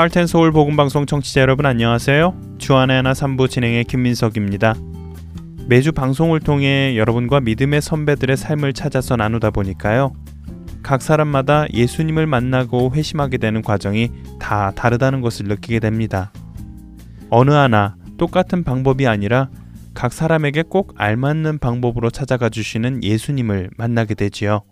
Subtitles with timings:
[0.00, 2.56] 할텐 서울 복음 방송 청취자 여러분 안녕하세요.
[2.56, 4.74] 주안의 하나 3부 진행의 김민석입니다.
[5.66, 10.14] 매주 방송을 통해 여러분과 믿음의 선배들의 삶을 찾아서 나누다 보니까요.
[10.82, 16.32] 각 사람마다 예수님을 만나고 회심하게 되는 과정이 다 다르다는 것을 느끼게 됩니다.
[17.28, 19.50] 어느 하나 똑같은 방법이 아니라
[19.92, 24.62] 각 사람에게 꼭 알맞는 방법으로 찾아가 주시는 예수님을 만나게 되지요.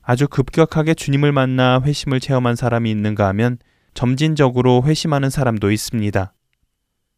[0.00, 3.58] 아주 급격하게 주님을 만나 회심을 체험한 사람이 있는가 하면
[3.94, 6.32] 점진적으로 회심하는 사람도 있습니다.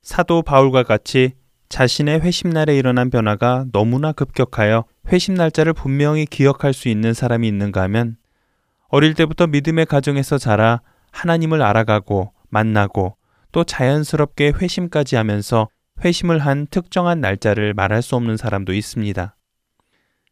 [0.03, 1.33] 사도 바울과 같이
[1.69, 8.17] 자신의 회심날에 일어난 변화가 너무나 급격하여 회심 날짜를 분명히 기억할 수 있는 사람이 있는가 하면
[8.89, 13.17] 어릴 때부터 믿음의 가정에서 자라 하나님을 알아가고 만나고
[13.53, 15.69] 또 자연스럽게 회심까지 하면서
[16.05, 19.37] 회심을 한 특정한 날짜를 말할 수 없는 사람도 있습니다.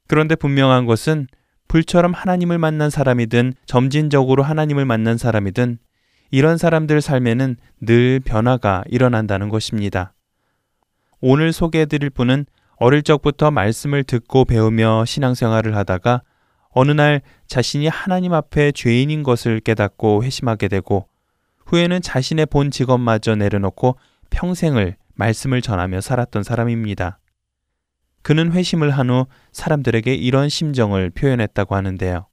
[0.09, 1.27] 그런데 분명한 것은
[1.69, 5.79] 불처럼 하나님을 만난 사람이든 점진적으로 하나님을 만난 사람이든
[6.31, 10.13] 이런 사람들 삶에는 늘 변화가 일어난다는 것입니다.
[11.21, 16.23] 오늘 소개해 드릴 분은 어릴 적부터 말씀을 듣고 배우며 신앙생활을 하다가
[16.71, 21.09] 어느 날 자신이 하나님 앞에 죄인인 것을 깨닫고 회심하게 되고
[21.67, 23.97] 후에는 자신의 본 직업마저 내려놓고
[24.31, 27.19] 평생을 말씀을 전하며 살았던 사람입니다.
[28.23, 32.30] 그는 회심을 한 후 사람들에게 이런 심정을 표현했다고 하는데요.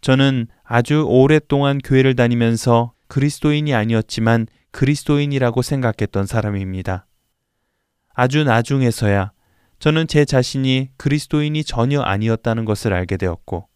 [0.00, 7.06] 저는 아주 오랫동안 교회를 다니면서 그리스도인이 아니었지만 그리스도인이라고 생각했던 사람입니다.
[8.14, 9.32] 아주 나중에서야
[9.78, 13.68] 저는 제 자신이 그리스도인이 전혀 아니었다는 것을 알게 되었고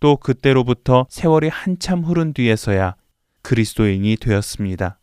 [0.00, 2.96] 또 그때로부터 세월이 한참 흐른 뒤에서야
[3.42, 5.00] 그리스도인이 되었습니다.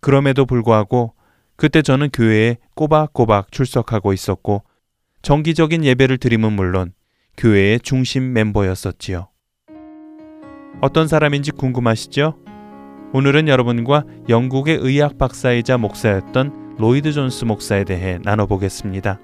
[0.00, 1.14] 그럼에도 불구하고
[1.56, 4.62] 그때 저는 교회에 꼬박꼬박 출석하고 있었고
[5.22, 6.92] 정기적인 예배를 드림은 물론
[7.36, 9.28] 교회의 중심 멤버였었지요.
[10.80, 12.36] 어떤 사람인지 궁금하시죠?
[13.12, 19.20] 오늘은 여러분과 영국의 의학 박사이자 목사였던 로이드 존스 목사에 대해 나눠보겠습니다.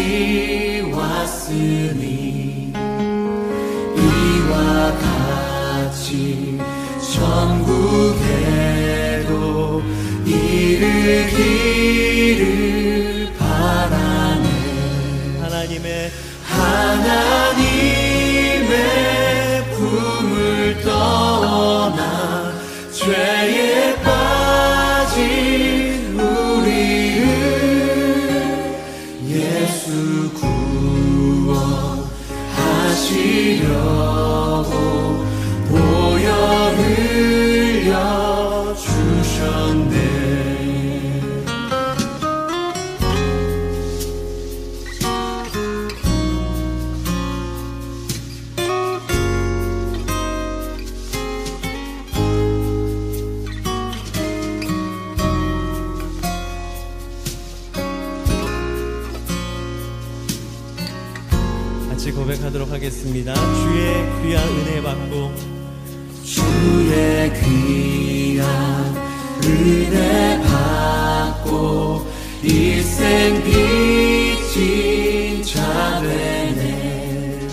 [0.00, 2.72] 다시 왔으니
[3.96, 6.58] 이와 같이
[7.12, 8.22] 천국에도
[10.24, 11.28] 이르기를
[13.38, 14.46] 바라네.
[15.42, 16.10] 하나님의
[16.44, 17.99] 하나님
[62.90, 63.32] 하겠습니다.
[63.34, 65.32] 주의 귀한 은혜 받고
[66.24, 68.44] 주의 귀한
[69.44, 72.06] 은혜 받고
[72.42, 77.48] 일생 빚진 자 되네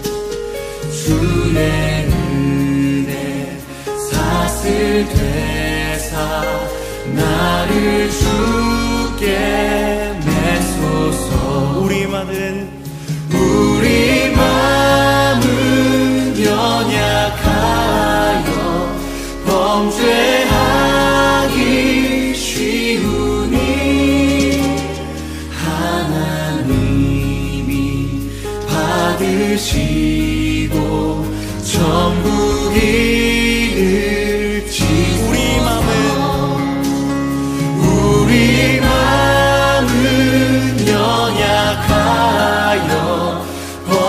[0.92, 3.60] 주의 은혜
[4.12, 6.44] 사슬 되사
[7.13, 9.87] 나를 주께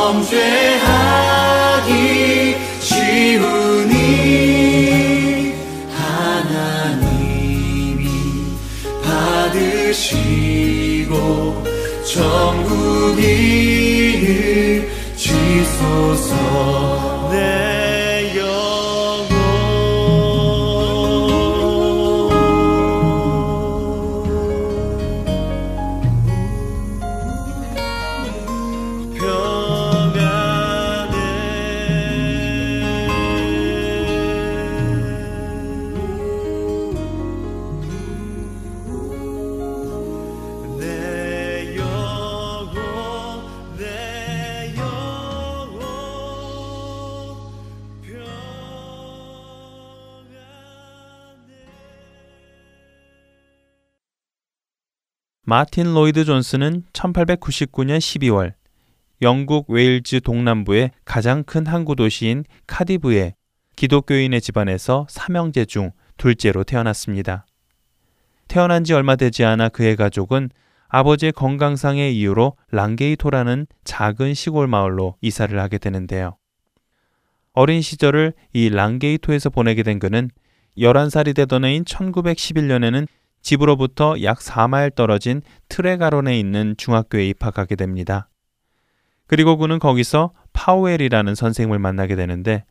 [0.08, 1.92] 범죄하기
[2.80, 3.94] 쉬우니
[5.92, 7.28] 하나님이
[9.04, 10.32] 받으시고
[12.06, 13.28] 천국이를
[15.14, 16.77] 지소서
[55.50, 58.52] 마틴 로이드 존스는 1899년 12월
[59.22, 63.34] 영국 웨일즈 동남부의 가장 큰 항구 도시인 카디프의
[63.74, 67.46] 기독교인의 집안에서 삼형제 중 둘째로 태어났습니다.
[68.46, 70.50] 태어난 지 얼마 되지 않아 그의 가족은
[70.88, 76.36] 아버지의 건강상의 이유로 랑게이토라는 작은 시골 마을로 이사를 하게 되는데요.
[77.54, 80.28] 어린 시절을 이 랑게이토에서 보내게 된 그는
[80.76, 83.08] 11살이 되던 해인 1911년에는
[83.48, 85.40] 집으로부터 약 4마일 떨어진
[85.70, 88.28] 트레가론에 있는 중학교에 입학하게 됩니다.
[89.26, 92.66] 그리고 그는 거기서 파웰이라는 선생님을 만나게 되는데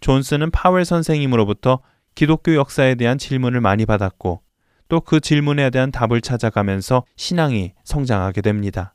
[0.00, 1.80] 존스는 파웰 선생님으로부터
[2.14, 4.42] 기독교 역사에 대한 질문을 많이 받았고
[4.88, 8.94] 또 그 질문에 대한 답을 찾아가면서 신앙이 성장하게 됩니다.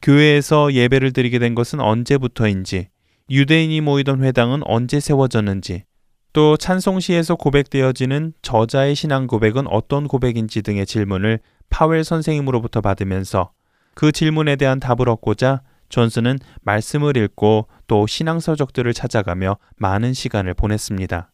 [0.00, 2.88] 교회에서 예배를 드리게 된 것은 언제부터인지,
[3.28, 5.84] 유대인이 모이던 회당은 언제 세워졌는지,
[6.32, 11.40] 또 찬송시에서 고백되어지는 저자의 신앙 고백은 어떤 고백인지 등의 질문을
[11.70, 13.52] 파웰 선생님으로부터 받으면서
[13.94, 21.30] 그 질문에 대한 답을 얻고자 존스는 말씀을 읽고 또 신앙서적들을 찾아가며 많은 시간을 보냈습니다.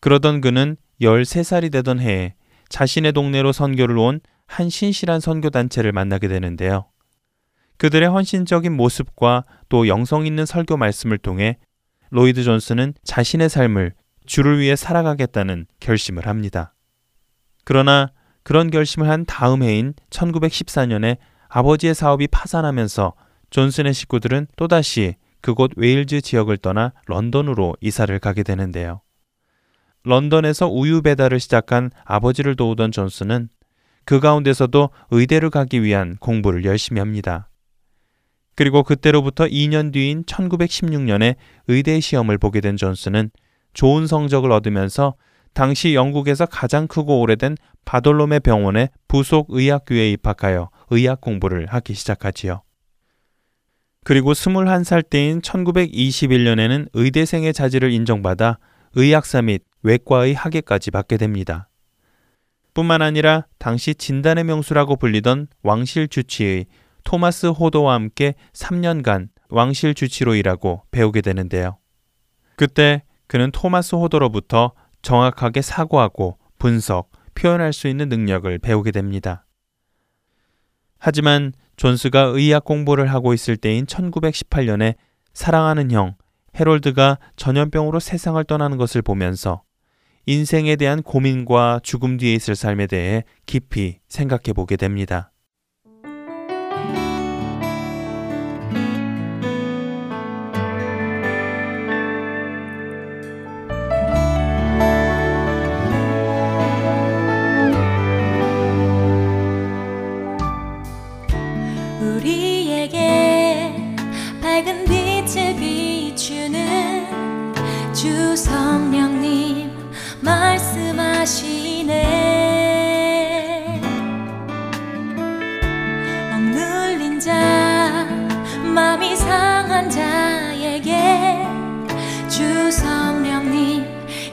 [0.00, 2.34] 그러던 그는 13살이 되던 해에
[2.70, 6.86] 자신의 동네로 선교를 온 한 신실한 선교단체를 만나게 되는데요.
[7.76, 11.58] 그들의 헌신적인 모습과 또 영성 있는 설교 말씀을 통해
[12.10, 13.92] 로이드 존스는 자신의 삶을
[14.28, 16.74] 주를 위해 살아가겠다는 결심을 합니다.
[17.64, 18.12] 그러나
[18.44, 21.16] 그런 결심을 한 다음 해인 1914년에
[21.48, 23.14] 아버지의 사업이 파산하면서
[23.50, 29.00] 존스의 식구들은 또다시 그곳 웨일즈 지역을 떠나 런던으로 이사를 가게 되는데요.
[30.04, 33.48] 런던에서 우유 배달을 시작한 아버지를 도우던 존스는
[34.04, 37.48] 그 가운데서도 의대를 가기 위한 공부를 열심히 합니다.
[38.54, 41.36] 그리고 그때로부터 2년 뒤인 1916년에
[41.68, 43.30] 의대 시험을 보게 된 존슨은
[43.78, 45.14] 좋은 성적을 얻으면서
[45.54, 52.62] 당시 영국에서 가장 크고 오래된 바돌롬의 병원의 부속 의학교에 입학하여 의학 공부를 하기 시작하지요.
[54.02, 58.58] 그리고 21살 때인 1921년에는 의대생의 자질을 인정받아
[58.94, 61.68] 의학사 및 외과의 학위까지 받게 됩니다.
[62.74, 66.66] 뿐만 아니라 당시 진단의 명수라고 불리던 왕실 주치의
[67.04, 71.78] 토마스 호도와 함께 3년간 왕실 주치로 일하고 배우게 되는데요.
[72.56, 79.46] 그때 그는 토마스 호도로부터 정확하게 사고하고 분석, 표현할 수 있는 능력을 배우게 됩니다.
[80.98, 84.96] 하지만 존스가 의학 공부를 하고 있을 때인 1918년에
[85.32, 86.16] 사랑하는 형
[86.56, 89.62] 해롤드가 전염병으로 세상을 떠나는 것을 보면서
[90.26, 95.30] 인생에 대한 고민과 죽음 뒤에 있을 삶에 대해 깊이 생각해 보게 됩니다.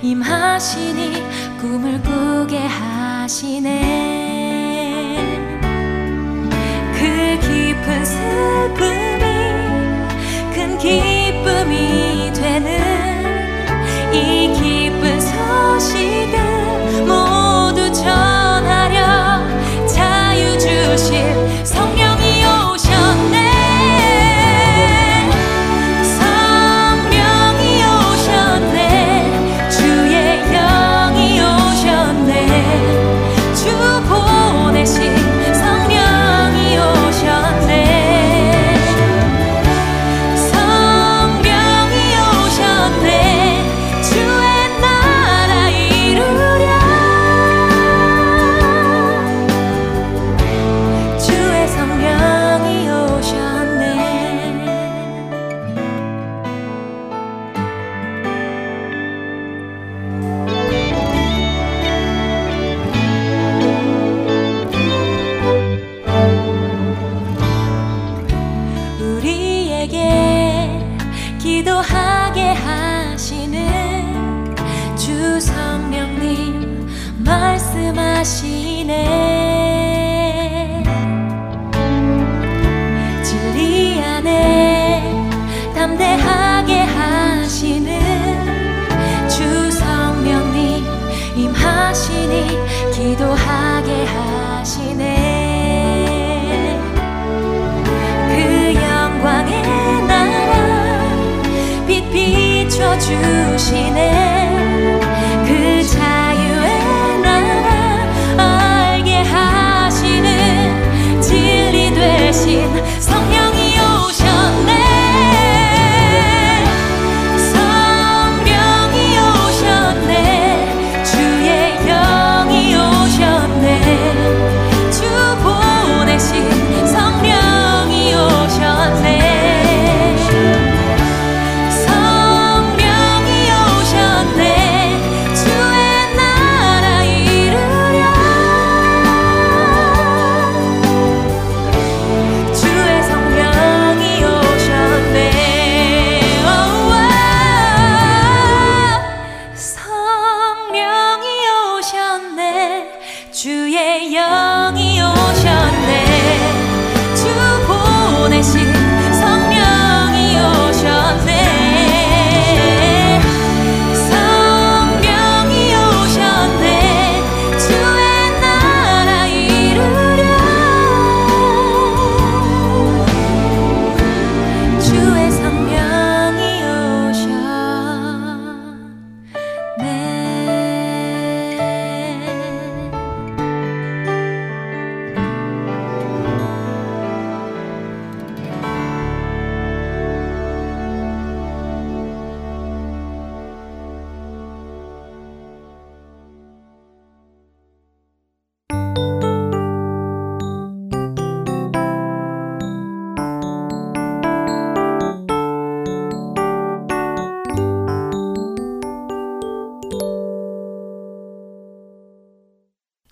[0.05, 3.71] 임하시니 꿈을 꾸게 하시네.
[6.93, 9.14] 그 깊은 슬픔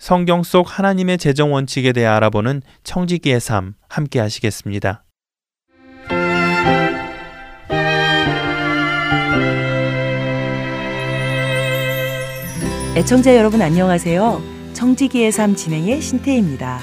[0.04, 5.02] 성경 속 하나님의 재정 원칙에 대해 알아보는 청지기의 삶 함께 하시겠습니다.
[12.94, 14.42] 애청자 여러분 안녕하세요.
[14.74, 16.80] 청지기의 삶 진행의 신태입니다.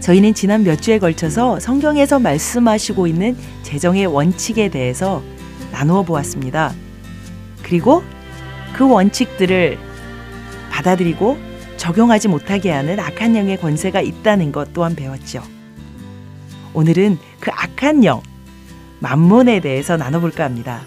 [0.00, 5.22] 저희는 지난 몇 주에 걸쳐서 성경에서 말씀하시고 있는 재정의 원칙에 대해서
[5.70, 6.74] 나누어 보았습니다.
[7.62, 8.02] 그리고
[8.74, 9.78] 그 원칙들을
[10.70, 11.51] 받아들이고
[11.82, 15.42] 적용하지 못하게 하는 악한 영의 권세가 있다는 것 또한 배웠죠.
[16.74, 18.22] 오늘은 그 악한 영,
[19.00, 20.82] 만몬에 대해서 나눠볼까 합니다.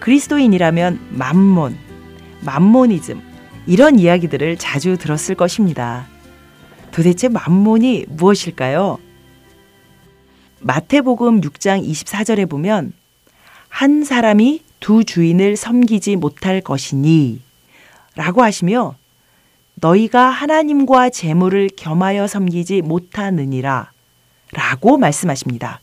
[0.00, 1.78] 그리스도인이라면 만몬,
[2.40, 3.22] 만모니즘
[3.68, 6.08] 이런 이야기들을 자주 들었을 것입니다.
[6.90, 8.98] 도대체 만몬이 무엇일까요?
[10.62, 12.92] 마태복음 6장 24절에 보면
[13.68, 17.40] 한 사람이 두 주인을 섬기지 못할 것이니
[18.16, 18.96] 라고 하시며
[19.76, 23.90] 너희가 하나님과 재물을 겸하여 섬기지 못하느니라
[24.52, 25.80] 라고 말씀하십니다.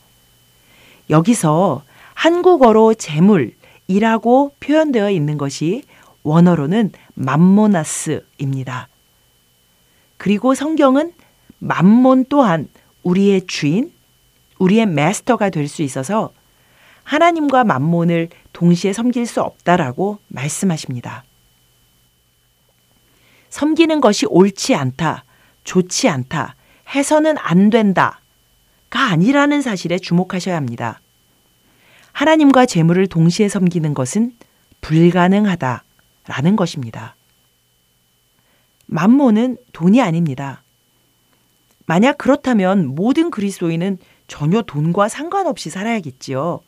[1.10, 1.82] 여기서
[2.14, 5.82] 한국어로 재물이라고 표현되어 있는 것이
[6.22, 8.88] 원어로는 맘모나스입니다.
[10.16, 11.12] 그리고 성경은
[11.58, 12.68] 맘몬 또한
[13.02, 13.92] 우리의 주인,
[14.58, 16.32] 우리의 마스터가 될 수 있어서
[17.04, 21.24] 하나님과 만몬을 동시에 섬길 수 없다라고 말씀하십니다.
[23.52, 25.24] 섬기는 것이 옳지 않다,
[25.64, 26.56] 좋지 않다,
[26.94, 28.18] 해서는 안 된다가
[28.90, 31.02] 아니라는 사실에 주목하셔야 합니다.
[32.12, 34.32] 하나님과 재물을 동시에 섬기는 것은
[34.80, 37.14] 불가능하다라는 것입니다.
[38.86, 40.62] 만모는 돈이 아닙니다.
[41.84, 46.60] 만약 그렇다면 모든 그리스도인은 전혀 돈과 상관없이 살아야겠지요.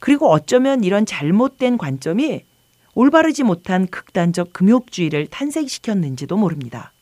[0.00, 2.44] 그리고 어쩌면 이런 잘못된 관점이
[2.94, 6.92] 올바르지 못한 극단적 금욕주의를 탄생시켰는지도 모릅니다.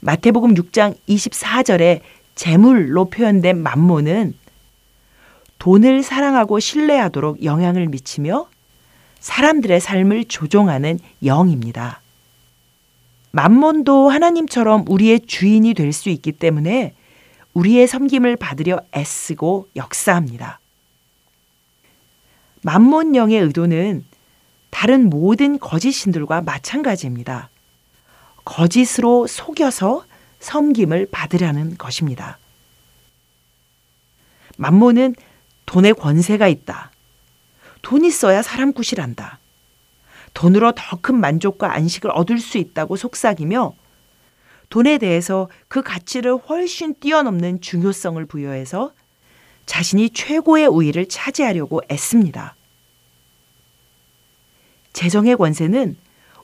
[0.00, 2.00] 마태복음 6장 24절에
[2.34, 4.34] 재물로 표현된 만모는
[5.58, 8.48] 돈을 사랑하고 신뢰하도록 영향을 미치며
[9.20, 12.02] 사람들의 삶을 조종하는 영입니다.
[13.30, 16.94] 만몬도 하나님처럼 우리의 주인이 될 수 있기 때문에
[17.54, 20.60] 우리의 섬김을 받으려 애쓰고 역사합니다.
[22.64, 24.06] 만몬령의 의도는
[24.70, 27.50] 다른 모든 거짓 신들과 마찬가지입니다.
[28.44, 30.04] 거짓으로 속여서
[30.40, 32.38] 섬김을 받으려는 것입니다.
[34.56, 35.14] 만몬은
[35.66, 36.90] 돈에 권세가 있다.
[37.82, 39.38] 돈 있어야 사람 구실한다.
[40.32, 43.74] 돈으로 더 큰 만족과 안식을 얻을 수 있다고 속삭이며
[44.70, 48.92] 돈에 대해서 그 가치를 훨씬 뛰어넘는 중요성을 부여해서
[49.66, 52.54] 자신이 최고의 우위를 차지하려고 애씁니다.
[54.92, 55.96] 재정의 권세는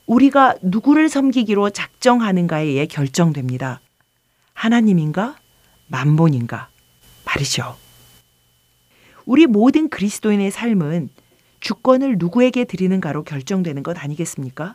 [0.06, 3.80] 우리가 누구를 섬기기로 작정하는가에 의해 결정됩니다.
[4.54, 5.36] 하나님인가?
[5.86, 6.68] 만본인가?
[7.24, 7.76] 말이죠.
[9.24, 11.10] 우리 모든 그리스도인의 삶은
[11.60, 14.74] 주권을 누구에게 드리는가로 결정되는 것 아니겠습니까?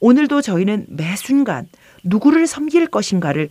[0.00, 1.68] 오늘도 저희는 매 순간
[2.04, 3.48] 누구를 섬길 것인가를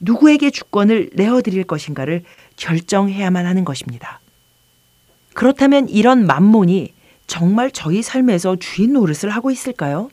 [0.00, 2.24] 누구에게 주권을 내어드릴 것인가를
[2.56, 4.20] 결정해야만 하는 것입니다.
[5.34, 6.94] 그렇다면 이런 만몬이
[7.26, 10.10] 정말 저희 삶에서 주인 노릇을 하고 있을까요?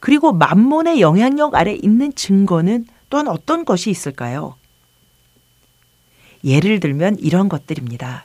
[0.00, 4.56] 그리고 만몬의 영향력 아래 있는 증거는 또한 어떤 것이 있을까요?
[6.42, 8.24] 예를 들면 이런 것들입니다.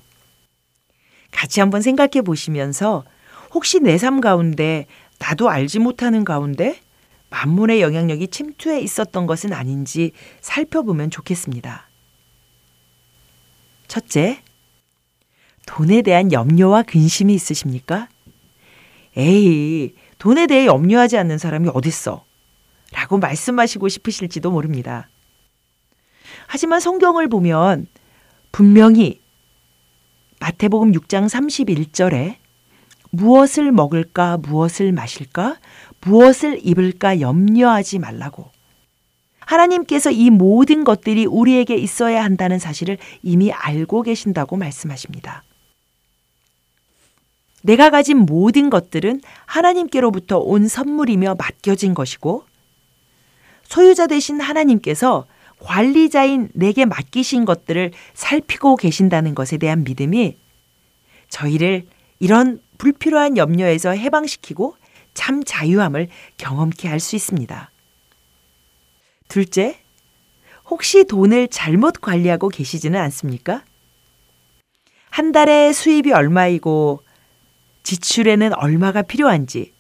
[1.32, 3.04] 같이 한번 생각해 보시면서
[3.54, 4.86] 혹시 내 삶 가운데
[5.20, 6.80] 나도 알지 못하는 가운데
[7.30, 11.85] 만문의 영향력이 침투해 있었던 것은 아닌지 살펴보면 좋겠습니다.
[13.96, 14.42] 첫째,
[15.66, 18.10] 돈에 대한 염려와 근심이 있으십니까?
[19.16, 22.26] 에이, 돈에 대해 염려하지 않는 사람이 어딨어?
[22.92, 25.08] 라고 말씀하시고 싶으실지도 모릅니다.
[26.48, 27.88] 하지만 성경을 보면
[28.52, 29.22] 분명히
[30.42, 32.36] 마태복음 6장 31절에
[33.12, 35.56] 무엇을 먹을까, 무엇을 마실까,
[36.02, 38.55] 무엇을 입을까 염려하지 말라고.
[39.46, 45.44] 하나님께서 이 모든 것들이 우리에게 있어야 한다는 사실을 이미 알고 계신다고 말씀하십니다.
[47.64, 52.46] 내가 가진 모든 것들은 하나님께로부터 온 선물이며 맡겨진 것이고,
[53.64, 55.26] 소유자 되신 하나님께서
[55.60, 60.38] 관리자인 내게 맡기신 것들을 살피고 계신다는 것에 대한 믿음이
[61.30, 61.88] 저희를
[62.20, 64.76] 이런 불필요한 염려에서 해방시키고
[65.14, 67.72] 참 자유함을 경험케 할 수 있습니다.
[69.28, 69.80] 둘째,
[70.70, 73.64] 혹시 돈을 잘못 관리하고 계시지는 않습니까?
[75.10, 77.02] 한 달에 수입이 얼마이고
[77.84, 79.74] 지출에는 얼마가 필요한지,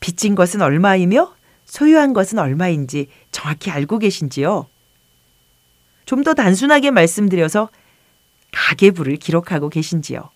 [0.00, 1.34] 빚진 것은 얼마이며
[1.64, 4.66] 소유한 것은 얼마인지 정확히 알고 계신지요?
[6.06, 7.68] 좀 더 단순하게 말씀드려서
[8.52, 10.30] 가계부를 기록하고 계신지요?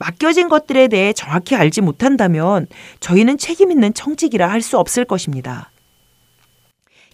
[0.00, 2.66] 맡겨진 것들에 대해 정확히 알지 못한다면
[3.00, 5.70] 저희는 책임 있는 청직이라 할 수 없을 것입니다.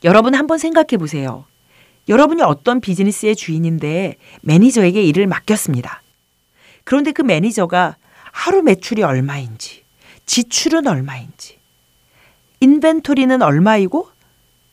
[0.04, 1.46] 여러분 한번 생각해 보세요.
[2.08, 6.02] 여러분이 어떤 비즈니스의 주인인데 매니저에게 일을 맡겼습니다.
[6.84, 7.96] 그런데 그 매니저가
[8.30, 9.84] 하루 매출이 얼마인지,
[10.26, 11.58] 지출은 얼마인지,
[12.61, 14.08] inventory는 얼마이고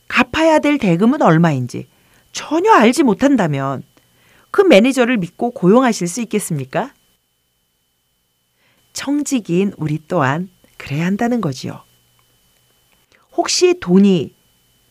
[0.08, 1.88] 갚아야 될 대금은 얼마인지
[2.32, 3.82] 전혀 알지 못한다면
[4.50, 6.92] 그 매니저를 믿고 고용하실 수 있겠습니까?
[8.92, 11.82] 청지기인 우리 또한 그래야 한다는 거지요.
[13.34, 14.34] 혹시 돈이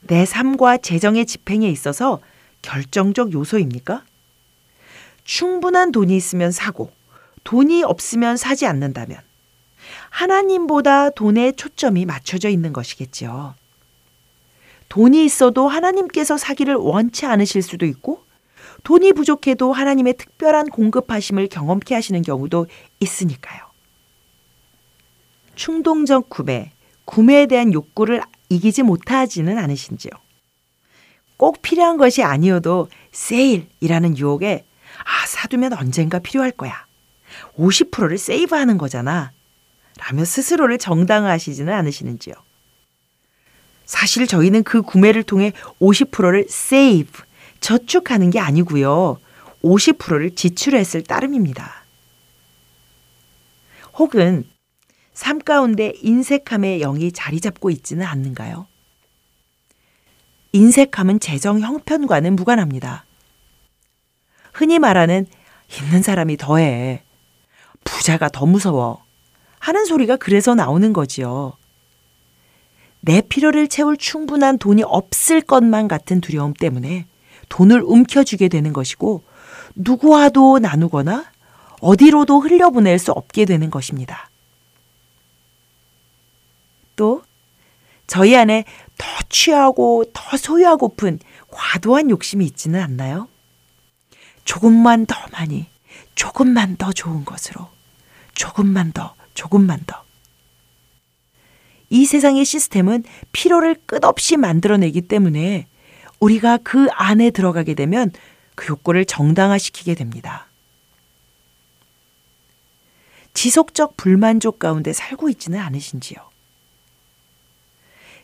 [0.02, 2.20] 내 삶과 재정의 집행에 있어서
[2.62, 4.04] 결정적 요소입니까?
[5.24, 6.92] 충분한 돈이 있으면 사고,
[7.44, 9.20] 돈이 없으면 사지 않는다면
[10.10, 13.56] 하나님보다 돈에 초점이 맞춰져 있는 것이겠지요.
[14.90, 18.24] 돈이 있어도 하나님께서 사기를 원치 않으실 수도 있고,
[18.84, 22.68] 돈이 부족해도 하나님의 특별한 공급하심을 경험케 하시는 경우도
[23.00, 23.62] 있으니까요.
[25.56, 26.72] 충동적 구매,
[27.06, 30.12] 구매에 대한 욕구를 이기지 못하지는 않으신지요.
[31.38, 34.66] 꼭 필요한 것이 아니어도 세일이라는 유혹에
[35.00, 36.86] 아, 사두면 언젠가 필요할 거야.
[37.58, 39.32] 50%를 세이브하는 거잖아.
[39.98, 42.36] 라며 스스로를 정당화하시지는 않으시는지요.
[43.86, 47.24] 사실 저희는 그 구매를 통해 50%를 세이브,
[47.62, 49.18] 저축하는 게 아니고요.
[49.64, 51.86] 50%를 지출했을 따름입니다.
[53.94, 54.46] 혹은
[55.14, 58.68] 삶 가운데 인색함의 영이 자리 잡고 있지는 않는가요?
[60.54, 63.06] 인색함은 재정 형편과는 무관합니다.
[64.54, 65.26] 흔히 말하는
[65.80, 67.04] 있는 사람이 더해.
[67.84, 69.04] 부자가 더 무서워.
[69.60, 71.54] 하는 소리가 그래서 나오는 거지요.
[73.02, 77.08] 내 필요를 채울 충분한 돈이 없을 것만 같은 두려움 때문에
[77.50, 79.24] 돈을 움켜쥐게 되는 것이고
[79.76, 81.26] 누구와도 나누거나
[81.80, 84.31] 어디로도 흘려보낼 수 없게 되는 것입니다.
[86.96, 87.24] 또
[88.08, 88.66] 저희 안에
[88.98, 93.28] 더 취하고 더 소유하고픈 과도한 욕심이 있지는 않나요?
[94.44, 95.68] 조금만 더 많이,
[96.16, 97.70] 조금만 더 좋은 것으로,
[98.34, 100.04] 조금만 더, 조금만 더.
[101.90, 105.68] 이 세상의 시스템은 필요를 끝없이 만들어내기 때문에
[106.20, 108.12] 우리가 그 안에 들어가게 되면
[108.56, 110.48] 그 욕구를 정당화시키게 됩니다.
[113.34, 116.31] 지속적 불만족 가운데 살고 있지는 않으신지요?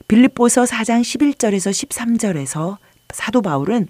[0.07, 2.77] 빌립보서 4장 11절에서 13절에서
[3.11, 3.87] 사도 바울은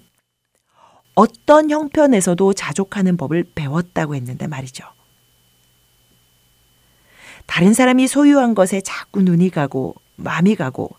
[1.14, 4.84] 어떤 형편에서도 자족하는 법을 배웠다고 했는데 말이죠.
[7.46, 10.90] 다른 사람이 소유한 것에 자꾸 눈이 가고 마음이 가고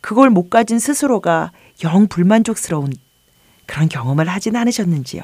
[0.00, 1.52] 그걸 못 가진 스스로가
[1.84, 2.92] 영 불만족스러운
[3.66, 5.22] 그런 경험을 하진 않으셨는지요.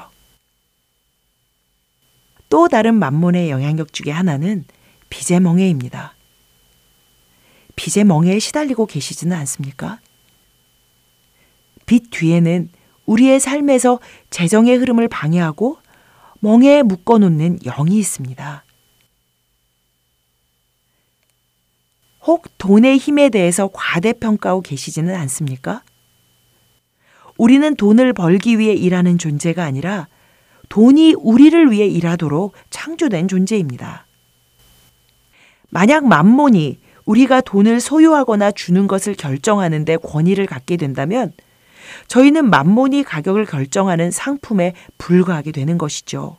[2.49, 4.65] 또 다른 만몬의 영향력 중의 하나는
[5.09, 6.14] 빚의 멍해입니다.
[7.75, 9.99] 빚의 멍해에 시달리고 계시지는 않습니까?
[11.85, 12.69] 빚 뒤에는
[13.05, 15.77] 우리의 삶에서 재정의 흐름을 방해하고
[16.39, 18.63] 멍해에 묶어 놓는 영이 있습니다.
[22.25, 25.83] 혹 돈의 힘에 대해서 과대평가하고 계시지는 않습니까?
[27.37, 30.07] 우리는 돈을 벌기 위해 일하는 존재가 아니라
[30.69, 34.07] 돈이 우리를 위해 일하도록 창조된 존재입니다.
[35.69, 41.31] 만약 만몬이 우리가 돈을 소유하거나 주는 것을 결정하는데 권위를 갖게 된다면
[42.07, 46.37] 저희는 만몬이 가격을 결정하는 상품에 불과하게 되는 것이죠.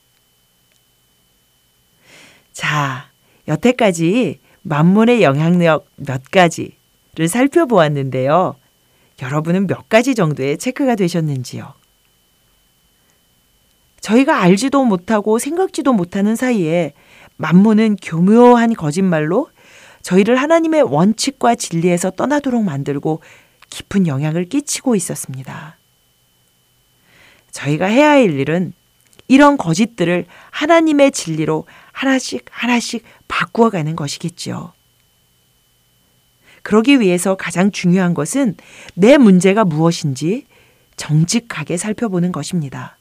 [2.53, 3.11] 자,
[3.49, 8.57] 여태까지 만몬의 영향력 몇 가지를 살펴보았는데요.
[9.23, 11.75] 여러분은 몇 가지 정도의 체크가 되셨는지요?
[14.01, 16.93] 저희가 알지도 못하고 생각지도 못하는 사이에
[17.37, 19.49] 만몬은 교묘한 거짓말로
[20.07, 23.23] 저희를 하나님의 원칙과 진리에서 떠나도록 만들고
[23.71, 25.79] 깊은 영향을 끼치고 있었습니다.
[27.51, 28.73] 저희가 해야 할 일은
[29.27, 34.73] 이런 거짓들을 하나님의 진리로 하나씩 하나씩 바꾸어 가는 것이겠지요.
[36.63, 38.55] 그러기 위해서 가장 중요한 것은
[38.95, 40.47] 내 문제가 무엇인지
[40.95, 42.97] 정직하게 살펴보는 것입니다.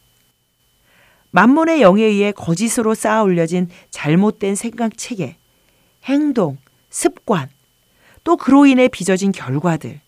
[1.30, 5.38] 만몬의 영에 의해 거짓으로 쌓아 올려진 잘못된 생각 체계,
[6.06, 6.58] 행동,
[6.96, 7.50] 습관,
[8.24, 10.00] 또 그로 인해 빚어진 결과들.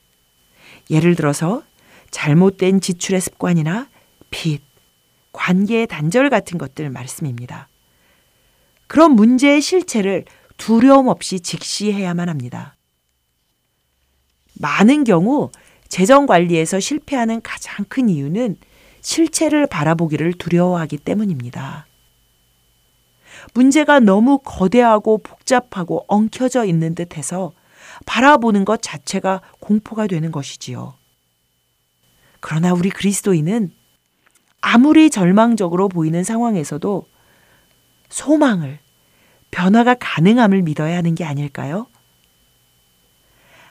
[0.90, 1.62] 예를 들어서
[2.12, 3.90] 잘못된 지출의 습관이나
[4.30, 4.62] 빚,
[5.34, 7.68] 관계의 단절 같은 것들 말씀입니다.
[8.88, 10.24] 그런 문제의 실체를
[10.56, 12.78] 두려움 없이 직시해야만 합니다.
[14.54, 15.52] 많은 경우
[15.90, 18.56] 재정 관리에서 실패하는 가장 큰 이유는
[19.02, 21.86] 실체를 바라보기를 두려워하기 때문입니다.
[23.54, 27.54] 문제가 너무 거대하고 복잡하고 엉켜져 있는 듯 해서
[28.06, 30.94] 바라보는 것 자체가 공포가 되는 것이지요.
[32.40, 33.72] 그러나 우리 그리스도인은
[34.62, 37.06] 아무리 절망적으로 보이는 상황에서도
[38.10, 38.80] 소망을,
[39.52, 41.88] 변화가 가능함을 믿어야 하는 게 아닐까요?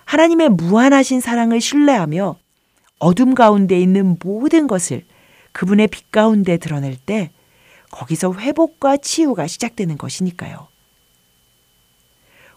[0.04, 2.36] 하나님의 무한하신 사랑을 신뢰하며
[2.98, 5.04] 어둠 가운데 있는 모든 것을
[5.52, 7.30] 그분의 빛 가운데 드러낼 때
[7.96, 10.68] 거기서 회복과 치유가 시작되는 것이니까요.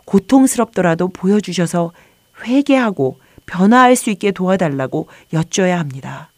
[0.03, 1.93] 고통스럽더라도 보여주셔서
[2.43, 6.29] 회개하고 변화할 수 있게 도와달라고 여쭤야 합니다.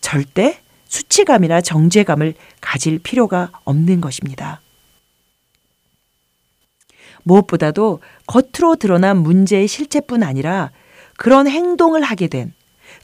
[0.00, 4.60] 절대 수치감이나 정죄감을 가질 필요가 없는 것입니다.
[7.22, 10.70] 무엇보다도 겉으로 드러난 문제의 실체뿐 아니라
[11.16, 12.52] 그런 행동을 하게 된,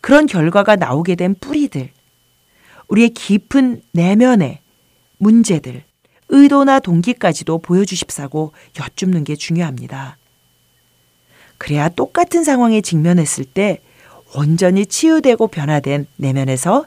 [0.01, 1.91] 그런 결과가 나오게 된 뿌리들,
[2.89, 4.63] 우리의 깊은 내면의
[5.18, 5.85] 문제들,
[6.29, 10.16] 의도나 동기까지도 보여주십사고 여쭙는 게 중요합니다.
[11.59, 13.81] 그래야 똑같은 상황에 직면했을 때
[14.35, 16.87] 온전히 치유되고 변화된 내면에서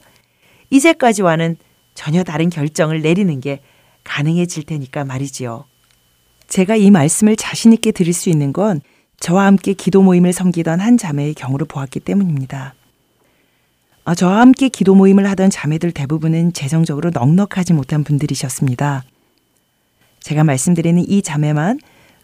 [0.70, 1.56] 이제까지와는
[1.96, 3.62] 전혀 다른 결정을 내리는 게
[4.04, 5.66] 가능해질 테니까 말이지요.
[6.48, 8.82] 제가 이 말씀을 자신있게 드릴 수 있는 건
[9.20, 12.76] 저와 함께 기도 모임을 섬기던 한 자매의 경우를 보았기 때문입니다.
[14.08, 19.04] 아, 저와 함께 기도 모임을 하던 자매들 대부분은 재정적으로 넉넉하지 못한 분들이셨습니다.
[20.22, 21.78] 제가 말씀드리는 이 자매만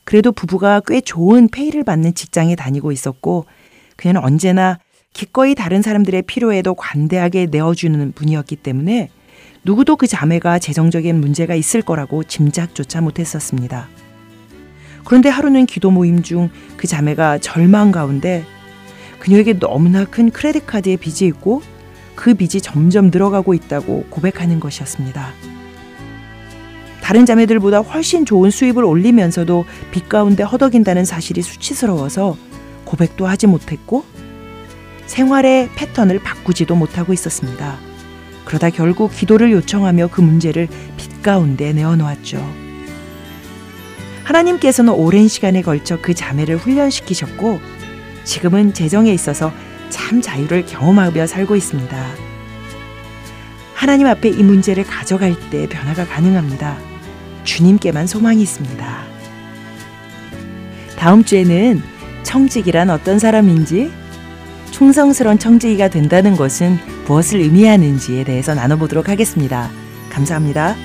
[0.05, 3.47] 그래도 부부가 꽤 좋은 페이를 받는 직장에 다니고 있었고
[3.97, 4.79] 그녀는 언제나
[5.11, 9.09] 기꺼이 다른 사람들의 필요에도 관대하게 내어주는 분이었기 때문에
[9.65, 13.89] 누구도 그 자매가 재정적인 문제가 있을 거라고 짐작조차 못했었습니다.
[15.03, 18.45] 그런데 하루는 기도 모임 중 그 자매가 절망 가운데
[19.19, 21.61] 그녀에게 너무나 큰 크레딧 카드의 빚이 있고
[22.15, 25.33] 그 빚이 점점 늘어가고 있다고 고백하는 것이었습니다.
[27.01, 32.37] 다른 자매들보다 훨씬 좋은 수입을 올리면서도 빚 가운데 허덕인다는 사실이 수치스러워서
[32.85, 34.05] 고백도 하지 못했고
[35.05, 37.77] 생활의 패턴을 바꾸지도 못하고 있었습니다.
[38.45, 42.63] 그러다 결국 기도를 요청하며 그 문제를 빚 가운데 내어놓았죠.
[44.23, 47.59] 하나님께서는 오랜 시간에 걸쳐 그 자매를 훈련시키셨고
[48.23, 49.51] 지금은 재정에 있어서
[49.93, 51.95] 참 자유를 경험하며 살고 있습니다.
[53.75, 56.75] 하나님 앞에 이 문제를 가져갈 때 변화가 가능합니다.
[57.43, 59.03] 주님께만 소망이 있습니다.
[60.97, 61.83] 다음 주에는
[62.23, 63.91] 청직이란 어떤 사람인지
[64.71, 69.69] 충성스러운 청지기가 된다는 것은 무엇을 의미하는지에 대해서 나눠보도록 하겠습니다.
[70.09, 70.75] 감사합니다.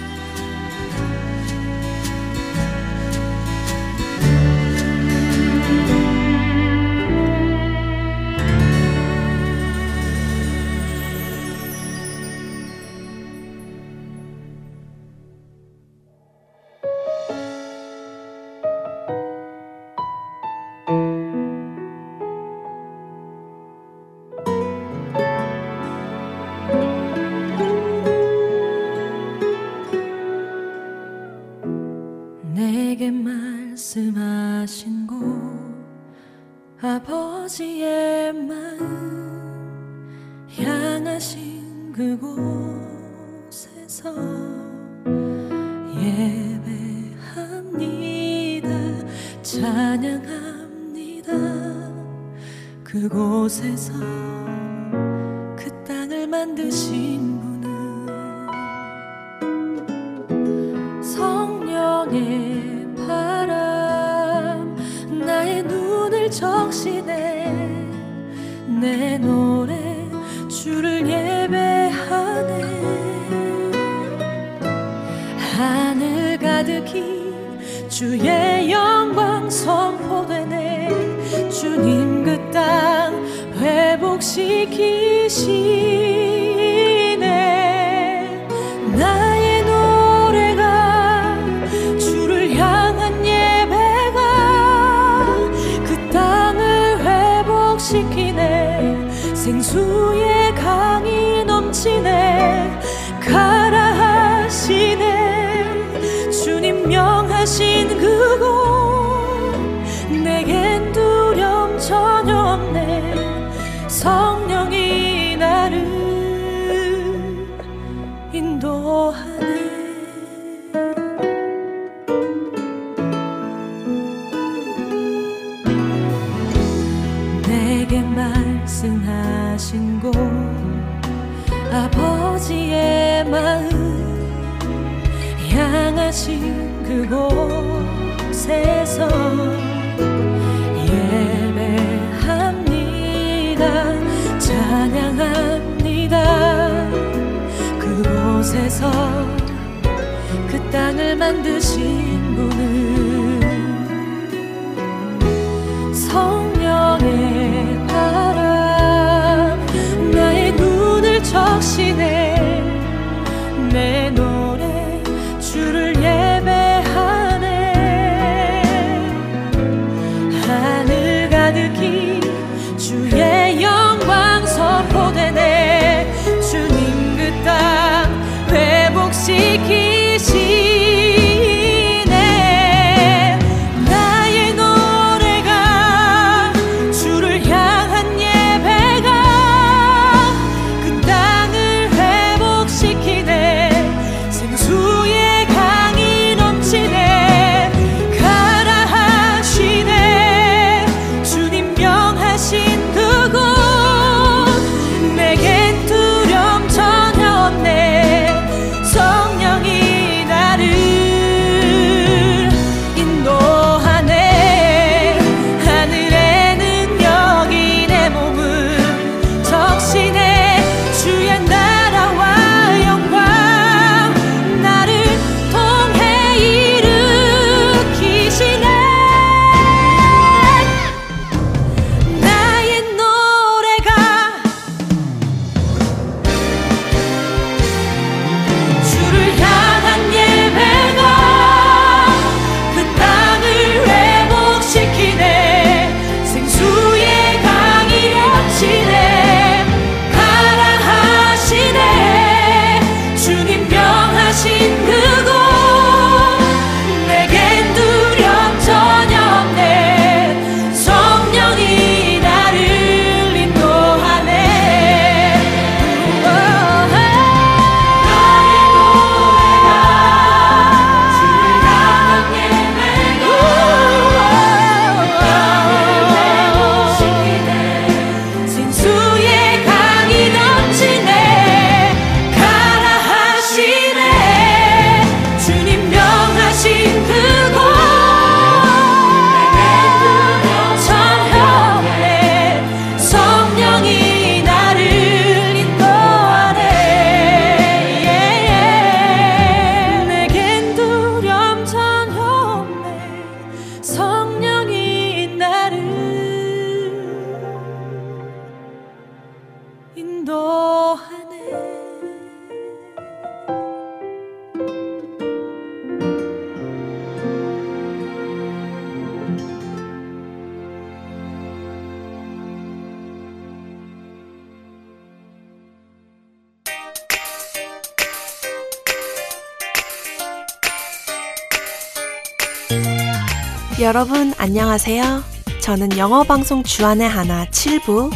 [334.49, 335.23] 안녕하세요.
[335.61, 338.11] 저는 영어 방송 주안의 하나 7부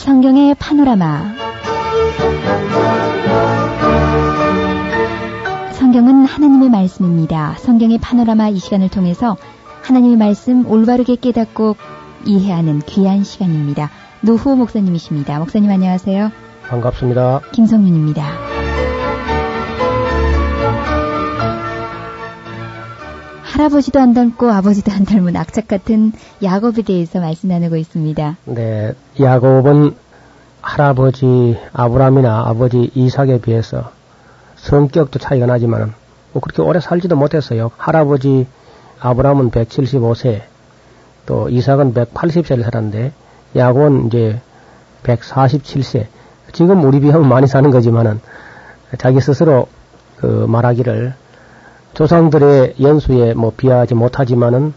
[0.08, 1.34] 성경의 파노라마
[5.72, 7.56] 성경은 하나님의 말씀입니다.
[7.58, 9.36] 성경의 파노라마 이 시간을 통해서
[9.82, 11.76] 하나님의 말씀 올바르게 깨닫고
[12.24, 13.90] 이해하는 귀한 시간입니다.
[14.22, 15.40] 노후 목사님이십니다.
[15.40, 16.32] 목사님 안녕하세요.
[16.70, 17.42] 반갑습니다.
[17.52, 18.57] 김성윤입니다.
[23.58, 26.12] 할아버지도 안 닮고 아버지도 안 닮은 악착 같은
[26.44, 28.36] 야곱에 대해서 말씀 나누고 있습니다.
[28.44, 29.96] 네, 야곱은
[30.62, 33.90] 할아버지 아브람이나 아버지 이삭에 비해서
[34.54, 35.92] 성격도 차이가 나지만
[36.32, 37.72] 뭐 그렇게 오래 살지도 못했어요.
[37.76, 38.46] 할아버지
[39.00, 40.42] 아브람은 175세,
[41.26, 43.12] 또 이삭은 180세를 살았는데
[43.56, 44.40] 야곱은 이제
[45.02, 46.06] 147세.
[46.52, 48.20] 지금 우리 비하면 많이 사는 거지만은
[48.98, 49.66] 자기 스스로
[50.16, 51.14] 그 말하기를
[51.94, 54.74] 조상들의 연수에 뭐 비하지 못하지만은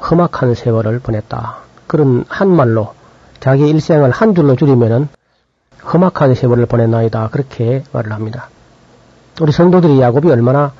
[0.00, 1.56] 험악한 세월을 보냈다.
[1.86, 2.94] 그런 한 말로
[3.40, 5.08] 자기 일생을 한 줄로 줄이면은
[5.92, 7.28] 험악한 세월을 보냈나이다.
[7.30, 8.48] 그렇게 말을 합니다.
[9.40, 10.72] 우리 성도들이 야곱이 얼마나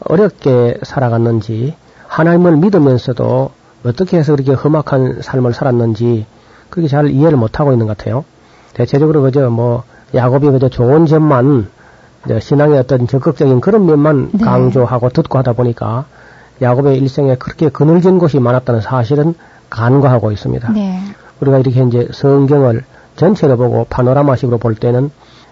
[0.00, 1.74] 어렵게 살아갔는지
[2.06, 3.50] 하나님을 믿으면서도
[3.84, 6.26] 어떻게 해서 그렇게 험악한 삶을 살았는지
[6.70, 8.24] 그게 잘 이해를 못하고 있는 것 같아요.
[8.72, 9.84] 대체적으로 그저 뭐
[10.14, 11.68] 야곱이 그저 좋은 점만
[12.40, 14.44] 신앙의 어떤 적극적인 그런 면만 네.
[14.44, 16.06] 강조하고 듣고 하다 보니까
[16.62, 19.34] 야곱의 일생에 그렇게 그늘진 곳이 많았다는 사실은
[19.70, 20.72] 간과하고 있습니다.
[20.72, 21.00] 네.
[21.40, 22.84] 우리가 이렇게 이제 성경을
[23.16, 25.10] 전체로 보고 파노라마식으로 볼 때는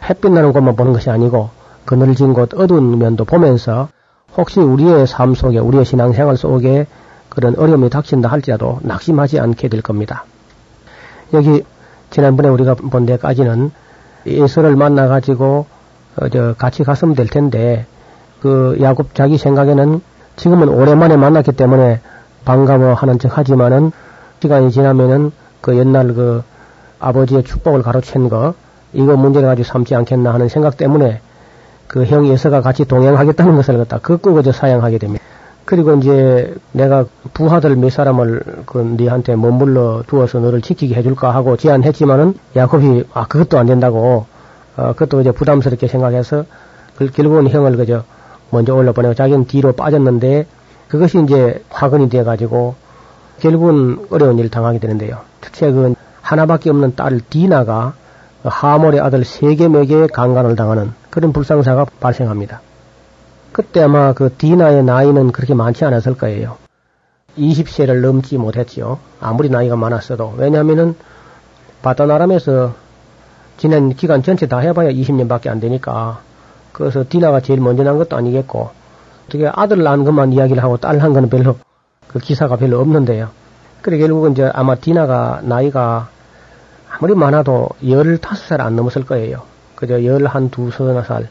[0.08, 1.50] 햇빛 나는 곳만 보는 것이 아니고
[1.84, 3.88] 그늘진 곳 어두운 면도 보면서
[4.36, 6.86] 혹시 우리의 삶 속에 우리의 신앙생활 속에
[7.28, 10.24] 그런 어려움이 닥친다 할지라도 낙심하지 않게 될 겁니다.
[11.32, 11.64] 여기
[12.10, 13.70] 지난번에 우리가 본 데까지는
[14.26, 15.66] 예서를 만나 가지고
[16.16, 17.86] 어, 저 같이 갔으면 될 텐데
[18.40, 20.00] 그 야곱 자기 생각에는
[20.36, 22.00] 지금은 오랜만에 만났기 때문에
[22.44, 23.92] 반가워하는 척 하지만은
[24.40, 26.42] 시간이 지나면은 그 옛날 그
[26.98, 28.54] 아버지의 축복을 가로챈 거
[28.92, 31.20] 이거 문제가 가지고 삼지 않겠나 하는 생각 때문에
[31.86, 35.22] 그 형 예서가 같이 동행하겠다는 것을 갖다 걷고 그저 사양하게 됩니다.
[35.64, 37.04] 그리고 이제 내가
[37.34, 43.58] 부하들 몇 사람을 그 니한테 머물러 두어서 너를 지키게 해줄까 하고 제안했지만은 야곱이 아 그것도
[43.58, 44.26] 안 된다고
[44.76, 46.44] 어 그것도 이제 부담스럽게 생각해서
[46.96, 48.04] 그 결국은 형을 그저
[48.50, 50.46] 먼저 올려보내고 자기는 뒤로 빠졌는데
[50.88, 52.74] 그것이 이제 화근이 돼 가지고
[53.40, 55.20] 결국은 어려운 일을 당하게 되는데요.
[55.40, 57.94] 특히 그 하나밖에 없는 딸 디나가
[58.44, 62.60] 하몰의 아들 세겜에게 강간을 당하는 그런 불상사가 발생합니다.
[63.52, 66.56] 그때 아마 그 디나의 나이는 그렇게 많지 않았을 거예요.
[67.38, 68.98] 20세를 넘지 못했지요.
[69.20, 70.34] 아무리 나이가 많았어도.
[70.36, 70.94] 왜냐하면은
[71.82, 72.74] 바다나람에서
[73.62, 76.18] 지난 기간 전체 다 해봐야 20년밖에 안 되니까.
[76.72, 78.70] 그래서 디나가 제일 먼저 난 것도 아니겠고.
[79.28, 81.54] 어떻게 아들 낳은 것만 이야기를 하고 딸한 거는 별로
[82.08, 83.28] 그 기사가 별로 없는데요.
[83.80, 86.08] 그래 결국은 이제 아마 디나가 나이가
[86.90, 89.42] 아무리 많아도 15살 안 넘었을 거예요.
[89.76, 91.28] 그저 열한 두 서너 살.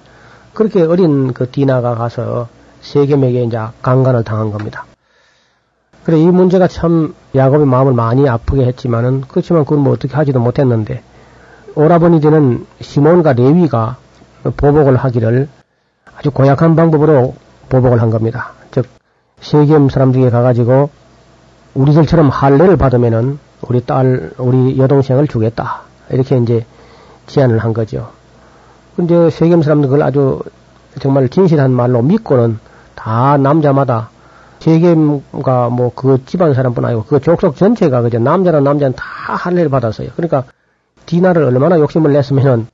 [0.53, 2.47] 그렇게 어린 그 디나가 가서
[2.79, 4.85] 세겜에게 이제 강간을 당한 겁니다.
[6.05, 11.03] 그래 이 문제가 참 야곱의 마음을 많이 아프게 했지만은 그렇지만 그건 뭐 어떻게 하지도 못했는데
[11.75, 13.97] 오라버니 되는 시몬과 레위가
[14.43, 15.47] 보복을 하기를
[16.17, 17.35] 아주 고약한 방법으로
[17.69, 18.51] 보복을 한 겁니다.
[18.71, 18.85] 즉
[19.39, 20.89] 세겜 사람들에게 가가지고
[21.73, 25.81] 우리들처럼 할례를 받으면은 우리 딸, 우리 여동생을 주겠다.
[26.09, 26.65] 이렇게 이제
[27.27, 28.09] 제안을 한 거죠.
[28.95, 30.41] 근데 세겜 사람들 그걸 아주
[30.99, 32.59] 정말 진실한 말로 믿고는
[32.95, 34.09] 다 남자마다
[34.59, 39.03] 세겜과 뭐 그 집안 사람뿐 아니고 그 족속 전체가 그저 남자나 남자는 다
[39.35, 40.09] 할례를 받았어요.
[40.15, 40.43] 그러니까
[41.11, 42.67] 디나를 얼마나 욕심을 냈으면은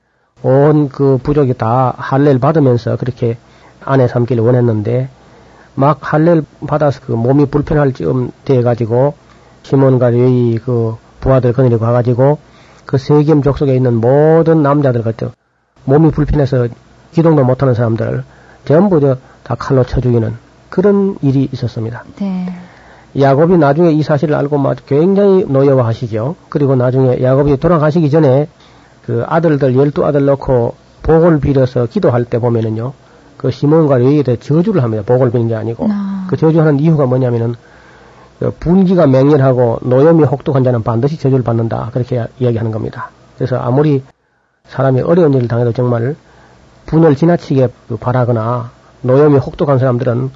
[0.43, 3.37] 온 그 부족이 다 할례를 받으면서 그렇게
[3.83, 5.09] 아내 삼기를 원했는데
[5.73, 9.15] 막 할례를 받아서 그 몸이 불편할 즈음 돼 가지고
[9.63, 12.37] 시몬과 레위 그 부하들 거느리고 가가지고
[12.85, 15.31] 그 세겜 족속에 있는 모든 남자들 같은
[15.85, 16.67] 몸이 불편해서
[17.11, 18.23] 기동도 못하는 사람들
[18.65, 20.35] 전부 저다 칼로 쳐 죽이는
[20.69, 22.03] 그런 일이 있었습니다.
[22.19, 22.53] 네.
[23.19, 26.35] 야곱이 나중에 이 사실을 알고 막 굉장히 노여워하시죠.
[26.49, 28.47] 그리고 나중에 야곱이 돌아가시기 전에
[29.05, 32.93] 그 아들들 열두 아들 넣고 복을 빌어서 기도할 때 보면은요.
[33.37, 35.03] 그 시몬과 레위에 대해 저주를 합니다.
[35.05, 35.87] 복을 비는 게 아니고.
[35.89, 36.27] 아.
[36.29, 37.55] 그 저주하는 이유가 뭐냐면은
[38.39, 41.89] 그 분기가 맹렬하고 노염이 혹독한 자는 반드시 저주를 받는다.
[41.93, 43.09] 그렇게 이야기하는 겁니다.
[43.37, 44.03] 그래서 아무리
[44.67, 46.15] 사람이 어려운 일을 당해도 정말
[46.87, 50.31] 분을 지나치게 그 바라거나 노염이 혹독한 사람들은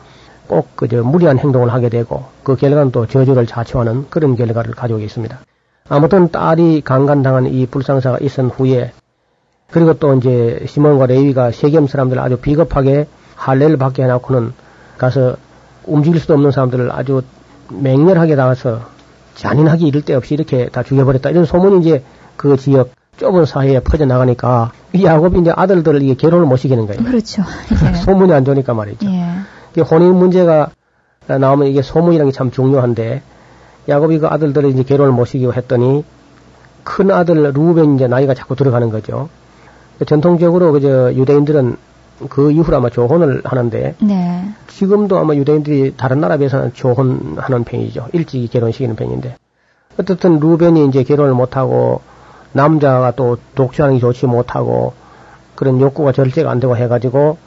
[0.52, 5.40] 꼭 그저 무리한 행동을 하게 되고 그 결과는 또 저주를 자초하는 그런 결과를 가지고 있습니다.
[5.88, 8.92] 아무튼 딸이 강간당한 이 불상사가 있은 후에
[9.72, 14.52] 그리고 또 이제 시몬과 레위가 세겜 사람들 아주 비겁하게 할례를 받게 해놓고는
[14.98, 15.38] 가서
[15.86, 17.22] 움직일 수도 없는 사람들을 아주
[17.70, 18.82] 맹렬하게 나가서
[19.36, 21.30] 잔인하게 이를 데 없이 이렇게 다 죽여버렸다.
[21.30, 22.04] 이런 소문이 이제
[22.36, 27.04] 그 지역 좁은 사회에 퍼져 나가니까 이 야곱이 이제 아들들을 이게 결혼을 못 시키는 거예요.
[27.04, 27.44] 그렇죠.
[27.88, 27.94] 예.
[27.94, 29.08] 소문이 안 좋으니까 말이죠.
[29.08, 29.21] 예.
[29.80, 30.72] 혼인 문제가
[31.28, 33.22] 나오면 이게 소문이라는 게 참 중요한데
[33.88, 36.04] 야곱이 그 아들들을 이제 결혼을 못 시키고 했더니
[36.84, 39.30] 큰 아들 루벤 이제 나이가 자꾸 들어가는 거죠.
[40.06, 41.78] 전통적으로 그저 유대인들은
[42.30, 44.50] 그 이후로 아마 조혼을 하는데 네.
[44.68, 48.08] 지금도 아마 유대인들이 다른 나라에 비해서는 조혼하는 편이죠.
[48.14, 49.36] 일찍이 결혼시키는 편인데
[50.00, 52.02] 어떻든 루벤이 이제 결혼을 못하고
[52.54, 54.94] 남자가 또 독주하는 게 좋지 못하고
[55.56, 57.38] 그런 욕구가 절제가 안 되고 해가지고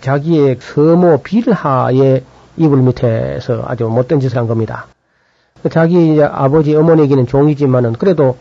[0.00, 2.24] 자기의 서모 빌하의
[2.56, 4.86] 이불 밑에서 아주 못된 짓을 한 겁니다.
[5.70, 8.36] 자기 이제 아버지 어머니에게는 종이지만은 그래도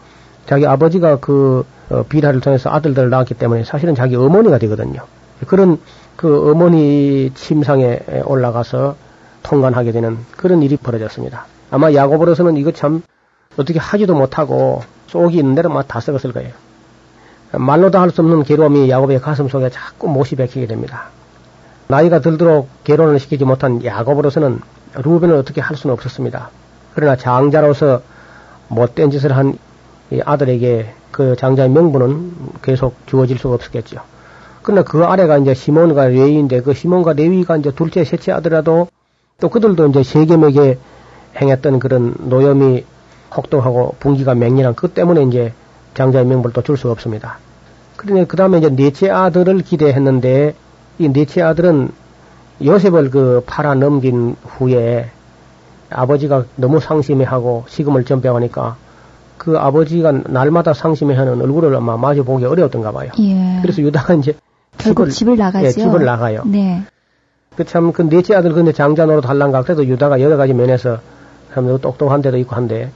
[0.45, 5.01] 자기 아버지가 그 어, 비라를 통해서 아들들을 낳았기 때문에 사실은 자기 어머니가 되거든요.
[5.47, 5.80] 그런
[6.16, 8.95] 그 어머니 침상에 올라가서
[9.43, 11.45] 통관하게 되는 그런 일이 벌어졌습니다.
[11.72, 13.01] 아마 야곱으로서는 이거 참
[13.57, 16.51] 어떻게 하지도 못하고 속이 있는 대로 막 다 썩었을 거예요.
[17.51, 21.10] 말로도 할수 없는 괴로움이 야곱의 가슴 속에 자꾸 못이 박히게 됩니다.
[21.92, 24.60] 나이가 들도록 결혼을 시키지 못한 야곱으로서는
[24.94, 26.52] 루벤을 어떻게 할 수는 없었습니다.
[26.94, 28.04] 그러나 장자로서
[28.68, 29.58] 못된 짓을 한이
[30.24, 34.02] 아들에게 그 장자의 명분은 계속 주어질 수가 없었겠죠.
[34.62, 38.88] 그러나 그 아래가 이제 시몬과 레위인데 그 시몬과 레위가 이제 둘째, 셋째 아들라도
[39.40, 40.78] 또 그들도 이제 세겜에게
[41.42, 42.86] 행했던 그런 노염이
[43.36, 45.54] 혹독하고 분기가 맹렬한 그 때문에 이제
[45.96, 47.40] 장자의 명분을 또 줄 수가 없습니다.
[47.96, 50.54] 그러니 그 다음에 이제 넷째 아들을 기대했는데
[51.00, 51.89] 이 넷째 아들은
[52.64, 55.10] 요셉을 그 팔아 넘긴 후에
[55.89, 58.76] 아버지가 너무 상심해하고 시금을 전폐하니까
[59.38, 63.10] 그 아버지가 날마다 상심해하는 얼굴을 아마 마주 보기 어려웠던가 봐요.
[63.20, 63.60] 예.
[63.62, 64.34] 그래서 유다가 이제
[64.78, 65.66] 결국 집을 나가죠.
[65.66, 66.43] 예, 집을 나가요.
[66.45, 66.84] 네.
[67.56, 71.00] 그 참 그 넷째 아들 근데 장자 노릇 할란가 그래도 유다가 여러 가지 면에서
[71.54, 72.91] 참 똑똑한 데도 있고 한데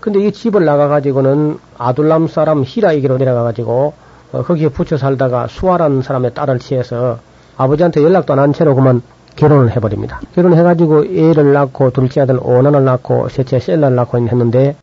[0.00, 3.94] 근데 이 집을 나가가지고는 아둘람 사람 히라에게로 내려가가지고
[4.32, 7.18] 어, 거기에 붙여 살다가 수아라는 사람의 딸을 취해서
[7.56, 9.02] 아버지한테 연락도 안 한 채로 그만
[9.36, 10.20] 결혼을 해버립니다.
[10.34, 14.76] 결혼해가지고 애를 낳고 둘째 아들 오난을 낳고 셋째 셀라를 낳고 했는데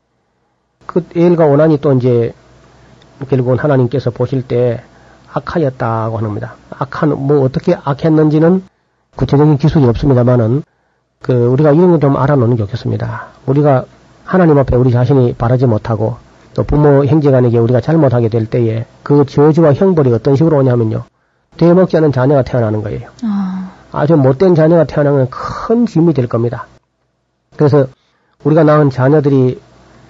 [0.86, 2.34] 그 엘과 오난이 또 이제
[3.30, 4.82] 결국은 하나님께서 보실 때
[5.34, 6.56] 악하였다고 합니다.
[6.72, 8.64] 악한 뭐 어떻게 악했는지는
[9.16, 10.64] 구체적인 기술이 없습니다만은
[11.22, 13.28] 그 우리가 이런 거좀 알아놓는 게 좋겠습니다.
[13.46, 13.86] 우리가
[14.26, 16.16] 하나님 앞에 우리 자신이 바르지 못하고
[16.54, 21.04] 또 부모 형제간에게 우리가 잘못하게 될 때에 그 저주와 형벌이 어떤 식으로 오냐면요.
[21.58, 23.10] 되먹지 않은 자녀가 태어나는 거예요.
[23.24, 26.68] 아, 아주 못된 자녀가 태어나면 큰 짐이 될 겁니다.
[27.56, 27.88] 그래서
[28.44, 29.60] 우리가 낳은 자녀들이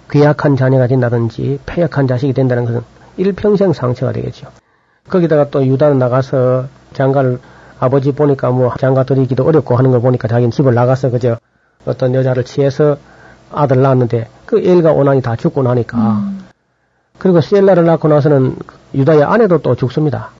[0.09, 2.81] 괴악한 자녀가 된다든지 폐역한 자식이 된다는 것은
[3.17, 4.47] 일평생 상처가 되겠죠.
[5.09, 7.39] 거기다가 또 유다는 나가서 장가를
[7.79, 11.37] 아버지 보니까 뭐 장가 드리기도 어렵고 하는 걸 보니까 자기는 집을 나가서 그저
[11.85, 12.97] 어떤 여자를 취해서
[13.51, 16.45] 아들 낳았는데 그 엘과 오난이 다 죽고 나니까 음.
[17.17, 18.55] 그리고 셀라를 낳고 나서는
[18.93, 20.31] 유다의 아내도 또 죽습니다.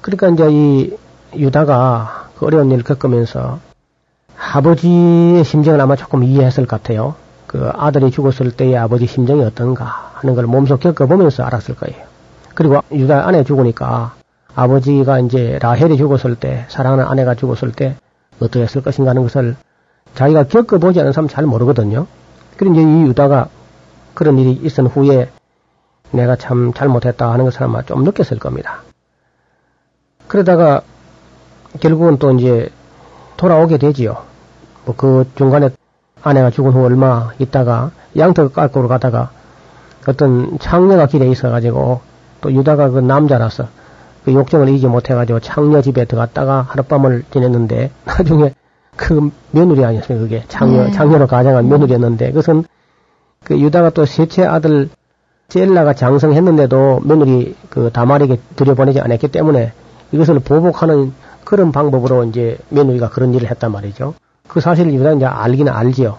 [0.00, 0.96] 그러니까 이제 이
[1.36, 3.58] 유다가 그 어려운 일을 겪으면서
[4.52, 7.14] 아버지의 심정을 아마 조금 이해했을 것 같아요.
[7.46, 12.04] 그 아들이 죽었을 때의 아버지 심정이 어떤가 하는 걸 몸소 겪어보면서 알았을 거예요.
[12.54, 14.14] 그리고 유다 아내 죽으니까
[14.54, 17.96] 아버지가 이제 라헬이 죽었을 때, 사랑하는 아내가 죽었을 때
[18.40, 19.56] 어떠했을 것인가 하는 것을
[20.14, 22.06] 자기가 겪어보지 않은 사람 잘 모르거든요.
[22.56, 23.48] 그럼 이제 이 유다가
[24.14, 25.30] 그런 일이 있은 후에
[26.10, 28.82] 내가 참 잘못했다 하는 것을 아마 좀 느꼈을 겁니다.
[30.30, 30.82] 그러다가
[31.80, 32.70] 결국은 또 이제
[33.36, 34.16] 돌아오게 되지요.
[34.84, 35.70] 뭐 그 중간에
[36.22, 39.30] 아내가 죽은 후 얼마 있다가 양털 깎으러 가다가
[40.06, 42.00] 어떤 창녀가 길에 있어가지고
[42.42, 43.66] 또 유다가 그 남자라서
[44.24, 48.54] 그 욕정을 이기지 못해가지고 창녀 집에 들어갔다가 하룻밤을 지냈는데 나중에
[48.94, 50.22] 그 며느리 아니었습니까?
[50.22, 50.90] 그게 장녀, 네.
[50.92, 52.64] 장녀로 가장한 며느리였는데 그것은
[53.42, 54.90] 그 유다가 또 셋째 아들
[55.48, 59.72] 젤라가 장성했는데도 며느리 그 다말에게 들여보내지 않았기 때문에
[60.12, 61.12] 이것을 보복하는
[61.44, 64.14] 그런 방법으로 이제 며느리가 그런 일을 했단 말이죠.
[64.48, 66.18] 그 사실을 유다는 이제 알기는 알지요.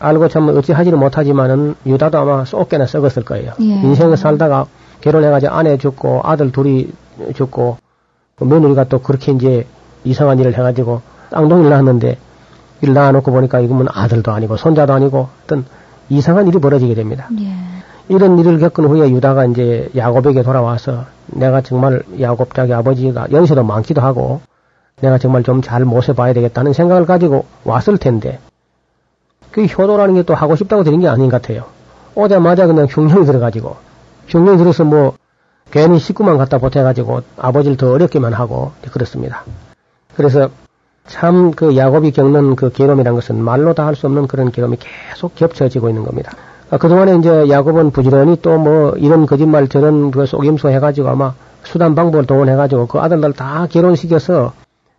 [0.00, 3.52] 알고 참 어찌 하지는 못하지만은 유다도 아마 쏙게나 썩었을 거예요.
[3.60, 3.64] 예.
[3.64, 4.66] 인생을 살다가
[5.00, 6.92] 결혼해가지고 아내 죽고 아들 둘이
[7.34, 7.78] 죽고
[8.36, 9.66] 그 며느리가 또 그렇게 이제
[10.04, 12.18] 이상한 일을 해가지고 쌍둥이를 낳았는데
[12.80, 15.64] 이를 낳아놓고 보니까 이거면 아들도 아니고 손자도 아니고 어떤
[16.08, 17.28] 이상한 일이 벌어지게 됩니다.
[17.40, 17.77] 예.
[18.08, 24.00] 이런 일을 겪은 후에 유다가 이제 야곱에게 돌아와서 내가 정말 야곱 자기 아버지가 연세도 많기도
[24.00, 24.40] 하고
[25.00, 28.38] 내가 정말 좀 잘 모셔봐야 되겠다는 생각을 가지고 왔을 텐데
[29.52, 31.64] 그 효도라는 게 또 하고 싶다고 되는 게 아닌 것 같아요.
[32.14, 33.76] 오자마자 그냥 흉령이 들어가지고
[34.28, 35.14] 흉령이 들어서 뭐
[35.70, 39.44] 괜히 식구만 갖다 보태가지고 아버지를 더 어렵게만 하고 그렇습니다.
[40.16, 40.48] 그래서
[41.06, 45.34] 참 그 야곱이 겪는 그 괴로움이란 것은 말로 다 할 수 없는 그런 괴로움이 계속
[45.34, 46.32] 겹쳐지고 있는 겁니다.
[46.70, 51.94] 아, 그동안에 이제 야곱은 부지런히 또 뭐 이런 거짓말 저런 그 속임수 해가지고 아마 수단
[51.94, 54.52] 방법을 동원해가지고 그 아들들 다 결혼시켜서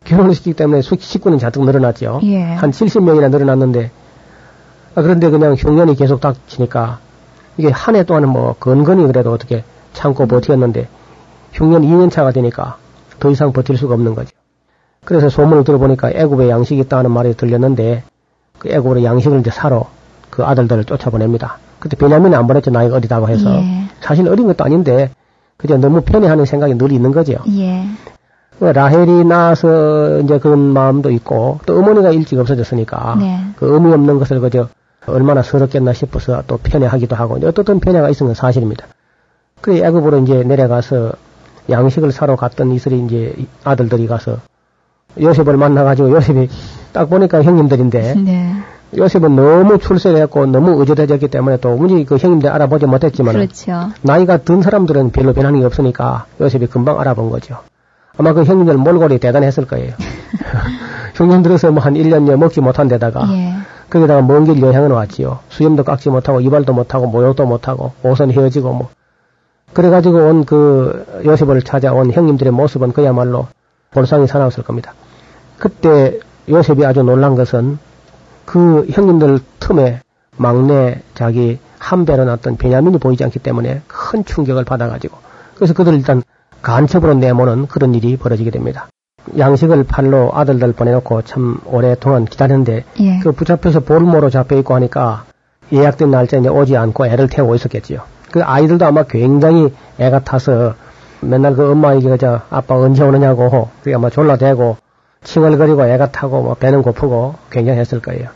[0.06, 2.22] 결혼시키기 때문에 수- 식구는 잔뜩 늘어났죠.
[2.24, 2.42] 예.
[2.42, 3.92] 한 70명이나 늘어났는데
[4.96, 7.00] 아, 그런데 그냥 흉년이 계속 닥치니까
[7.58, 9.64] 이게 한 해 동안은 뭐 건건히 그래도 어떻게
[9.94, 10.88] 참고 버텼는데
[11.54, 12.78] 흉년 2년 차가 되니까
[13.20, 14.30] 더 이상 버틸 수가 없는 거죠.
[15.04, 18.04] 그래서 소문을 들어보니까 애굽에 양식이 있다는 말이 들렸는데
[18.58, 19.88] 그 애굽으로 양식을 이제 사러
[20.30, 21.58] 그 아들들을 쫓아보냅니다.
[21.80, 22.72] 그때 베냐민이 안 보냈죠.
[22.72, 23.56] 나이가 어리다고 해서.
[23.56, 23.90] 예.
[24.02, 25.12] 사실 어린 것도 아닌데
[25.58, 27.36] 그저 너무 편애하는 생각이 늘 있는 거죠.
[27.58, 27.84] 예.
[28.60, 33.40] 그 라헬이 낳아서 이제 그런 마음도 있고 또 어머니가 일찍 없어졌으니까 네.
[33.56, 34.68] 그 의미 없는 것을 그저
[35.06, 38.86] 얼마나 서럽겠나 싶어서 또 편애하기도 하고 어떻든 편애가 있은 건 사실입니다.
[39.62, 41.14] 그래 애굽으로 이제 내려가서
[41.70, 44.38] 양식을 사러 갔던 이슬이 이제 아들들이 가서
[45.22, 46.50] 요셉을 만나가지고 요셉이
[46.94, 48.54] 딱 보니까 형님들인데 네.
[48.98, 53.90] 요셉은 너무 출세했고 너무 의젓해졌기 때문에 또 문제 그 형님들 알아보지 못했지만 그렇죠.
[54.02, 57.58] 나이가 든 사람들은 별로 변하는 게 없으니까 요셉이 금방 알아본 거죠.
[58.18, 59.94] 아마 그 형님들 몰골이 대단했을 거예요.
[61.16, 63.54] 형님 들어서 뭐 한 1년여 먹지 못한 데다가 예.
[63.90, 65.40] 거기다가 먼 길 여행을 왔지요.
[65.50, 68.90] 수염도 깎지 못하고 이발도 못하고 모욕도 못하고 옷은 헤어지고 뭐
[69.74, 73.48] 그래가지고 온 그 요셉을 찾아온 형님들의 모습은 그야말로
[73.92, 74.94] 볼상이 사나웠을 겁니다.
[75.60, 77.78] 그때 요셉이 아주 놀란 것은
[78.46, 80.02] 그 형님들 틈에
[80.38, 85.18] 막내 자기 한배로 났던 베냐민이 보이지 않기 때문에 큰 충격을 받아가지고
[85.56, 86.24] 그래서 그들 일단
[86.62, 88.88] 간첩으로 내모는 그런 일이 벌어지게 됩니다.
[89.38, 93.20] 양식을 팔로 아들들 보내놓고 참 오랫동안 기다렸는데 예.
[93.20, 95.26] 그 붙잡혀서 볼모로 잡혀 있고 하니까
[95.72, 98.02] 예약된 날짜에 이제 오지 않고 애를 태우고 있었겠지요.
[98.32, 100.76] 그 아이들도 아마 굉장히 애가 타서
[101.22, 104.78] 맨날 그 엄마에게 저 아빠 언제 오느냐고 그게 아마 졸라대고
[105.24, 108.30] 칭얼거리고 애가 타고 뭐 배는 고프고 굉장히 했을 거예요.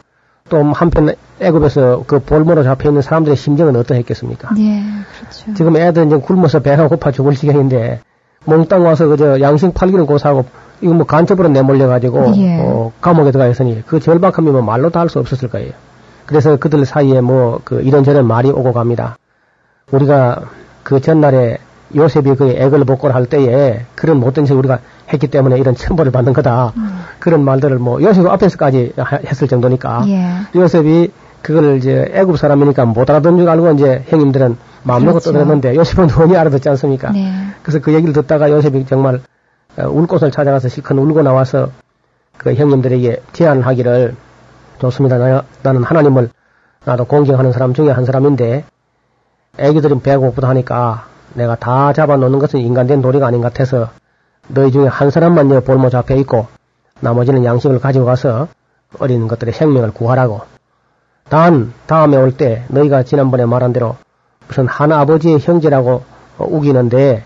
[0.49, 4.49] 또 한편 애굽에서 그 볼모로 잡혀 있는 사람들의 심정은 어떠했겠습니까?
[4.59, 4.83] 예.
[5.19, 5.53] 그렇죠.
[5.55, 8.01] 지금 애들 이제 굶어서 배가 고파 죽을 지경인데
[8.45, 10.45] 몽땅 와서 그저 양식 팔기는 고사하고
[10.81, 12.59] 이거 뭐 간첩으로 내몰려 가지고 예.
[12.59, 15.71] 어, 감옥에 들어가 있으니 그 절박함이 뭐 말로 다 할 수 없었을 거예요.
[16.25, 19.17] 그래서 그들 사이에 뭐 그 이런저런 말이 오고 갑니다.
[19.91, 20.41] 우리가
[20.83, 21.57] 그 전날에
[21.95, 24.79] 요셉이 그 애걸 복구를 할 때에 그런 못된 짓을 우리가
[25.11, 26.73] 했기 때문에 이런 천벌을 받는 거다.
[27.19, 30.29] 그런 말들을 뭐 요셉 앞에서까지 하- 했을 정도니까 예.
[30.55, 35.31] 요셉이 그걸 이제 애굽 사람이니까 못 알아듣는 줄 알고 이제 형님들은 마음 놓고 그렇죠.
[35.31, 37.11] 떠들었는데 요셉은 원히 알아듣지 않습니까?
[37.11, 37.31] 네.
[37.61, 39.19] 그래서 그 얘기를 듣다가 요셉이 정말
[39.77, 41.69] 어, 울 곳을 찾아가서 실컷 울고 나와서
[42.37, 44.15] 그 형님들에게 제안을 하기를
[44.79, 45.17] 좋습니다.
[45.17, 46.29] 나, 나는 하나님을
[46.85, 48.63] 나도 공경하는 사람 중에 한 사람인데
[49.57, 53.89] 애기들은 배고프다 하니까 내가 다 잡아놓는 것은 인간된 도리가 아닌 것 같아서
[54.47, 56.47] 너희 중에 한 사람만 여 볼모 잡혀 있고
[56.99, 58.47] 나머지는 양식을 가지고 가서
[58.99, 60.41] 어린 것들의 생명을 구하라고.
[61.29, 63.95] 단 다음에 올 때 너희가 지난번에 말한 대로
[64.47, 66.03] 무슨 한 아버지의 형제라고
[66.37, 67.23] 어, 우기는데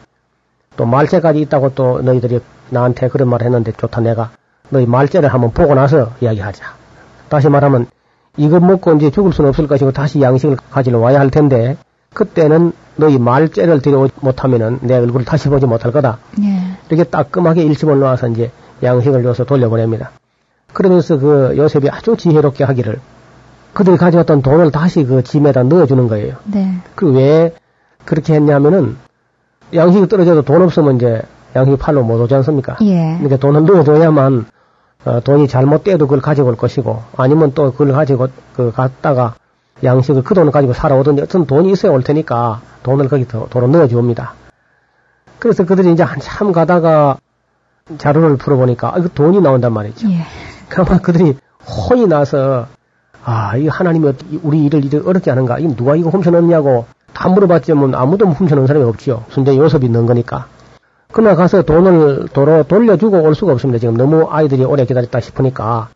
[0.77, 2.39] 또 말죄까지 있다고 또 너희들이
[2.69, 4.29] 나한테 그런 말을 했는데 좋다 내가
[4.69, 6.65] 너희 말죄를 한번 보고 나서 이야기하자.
[7.29, 7.87] 다시 말하면
[8.37, 11.77] 이거 먹고 이제 죽을 수는 없을 것이고 다시 양식을 가지러 와야 할 텐데
[12.13, 16.17] 그때는 너희 말죄를 들여오지 못하면은 내 얼굴을 다시 보지 못할 거다.
[16.41, 16.77] 예.
[16.89, 18.51] 이렇게 따끔하게 일침을 놓아서 이제
[18.81, 20.11] 양식을 줘서 돌려보냅니다.
[20.73, 22.99] 그러면서 그 요셉이 아주 지혜롭게 하기를
[23.73, 26.35] 그들이 가져왔던 돈을 다시 그 짐에다 넣어주는 거예요.
[26.45, 26.79] 네.
[26.95, 27.53] 그 왜
[28.05, 28.97] 그렇게 했냐면은
[29.73, 31.21] 양식이 떨어져도 돈 없으면 이제
[31.55, 32.77] 양식이 팔로 못 오지 않습니까?
[32.81, 33.15] 예.
[33.17, 34.45] 그러니까 돈을 넣어둬야만
[35.05, 39.35] 어, 돈이 잘못돼도 그걸 가지고 올 것이고 아니면 또 그걸 가지고 그 갔다가
[39.83, 44.33] 양식을 그 돈을 가지고 살아오든지 어떤 돈이 있어야 올 테니까 돈을 거기 더, 도로 넣어줍니다.
[45.39, 47.17] 그래서 그들이 이제 한참 가다가
[47.97, 50.09] 자료를 풀어보니까 아, 이거 돈이 나온단 말이죠.
[50.09, 50.21] 예.
[50.67, 52.67] 그러면 그들이 혼이 나서
[53.23, 55.59] 아, 이 하나님이 우리 일을 이렇게 어렵게 하는가?
[55.59, 59.25] 이 누가 이거 훔쳐넣냐고 다 물어봤지만 아무도 훔쳐넣은 사람이 없지요.
[59.29, 60.47] 순전히 요섭이 넣은 거니까.
[61.11, 63.79] 그러나 가서 돈을 도로 돌려주고 올 수가 없습니다.
[63.79, 65.89] 지금 너무 아이들이 오래 기다렸다 싶으니까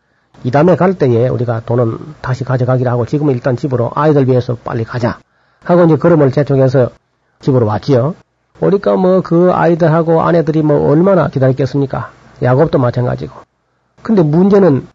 [0.44, 4.56] 이 다음에 갈 때에 우리가 돈은 다시 가져가기로 하고 지금 은 일단 집으로 아이들 위해서
[4.56, 5.18] 빨리 가자
[5.62, 6.90] 하고 이제 걸음을 재촉해서
[7.40, 8.14] 집으로 왔지요.
[8.60, 12.10] 오니까 뭐그 아이들하고 아내들이 뭐 얼마나 기다렸겠습니까?
[12.42, 13.34] 야곱도 마찬가지고.
[14.02, 14.86] 근데 문제는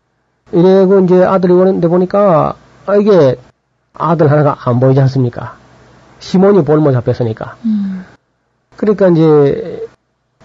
[0.52, 3.36] 이래고 이제 아들이 오는데 보니까 아, 이게
[3.94, 5.56] 아들 하나가 안 보이지 않습니까?
[6.20, 7.56] 시몬이 볼모 잡혔으니까.
[7.66, 8.06] 음.
[8.76, 9.88] 그러니까 이제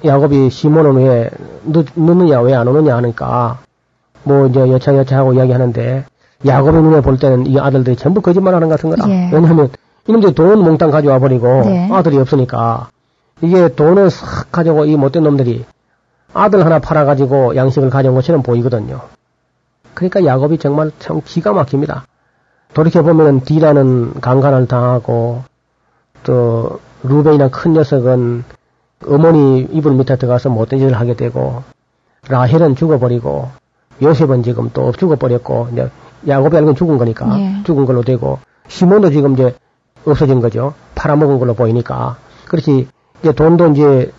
[0.04, 1.30] 야곱이 시몬은 왜
[1.64, 3.60] 늦, 늦느냐 왜 안 오느냐 하니까
[4.24, 6.04] 뭐 이제 여차여차 하고 이야기하는데
[6.46, 9.08] 야곱의 눈에 볼 때는 이 아들들이 전부 거짓말하는 것 같은 거다.
[9.10, 9.30] 예.
[9.32, 9.70] 왜냐하면
[10.06, 11.88] 이놈들이 돈 몽땅 가져와 버리고 네.
[11.92, 12.88] 아들이 없으니까
[13.40, 15.64] 이게 돈을 싹 가지고 이 못된 놈들이
[16.34, 19.00] 아들 하나 팔아가지고 양식을 가져온 것처럼 보이거든요.
[19.94, 22.06] 그러니까 야곱이 정말 참 기가 막힙니다.
[22.74, 25.42] 돌이켜보면 디라는 강간을 당하고
[26.24, 28.44] 또 루벤이나 큰 녀석은
[29.06, 31.62] 어머니 이불 밑에 들어가서 못된 짓을 하게 되고
[32.28, 33.50] 라헬은 죽어버리고
[34.02, 35.88] 요셉은 지금 또 죽어버렸고 이제
[36.26, 37.62] 야곱이 알고 죽은 거니까 예.
[37.64, 38.38] 죽은 걸로 되고
[38.68, 39.54] 시몬도 지금 이제
[40.04, 40.74] 없어진 거죠.
[40.94, 42.16] 팔아먹은 걸로 보이니까
[42.48, 42.88] 그렇지
[43.20, 44.12] 이제 돈도 이제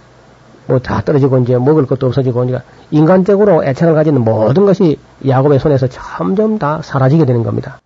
[0.67, 5.88] 뭐 다 떨어지고 이제 먹을 것도 없어지고 그러니까 인간적으로 애착을 가지는 모든 것이 야곱의 손에서
[5.88, 7.79] 점점 다 사라지게 되는 겁니다.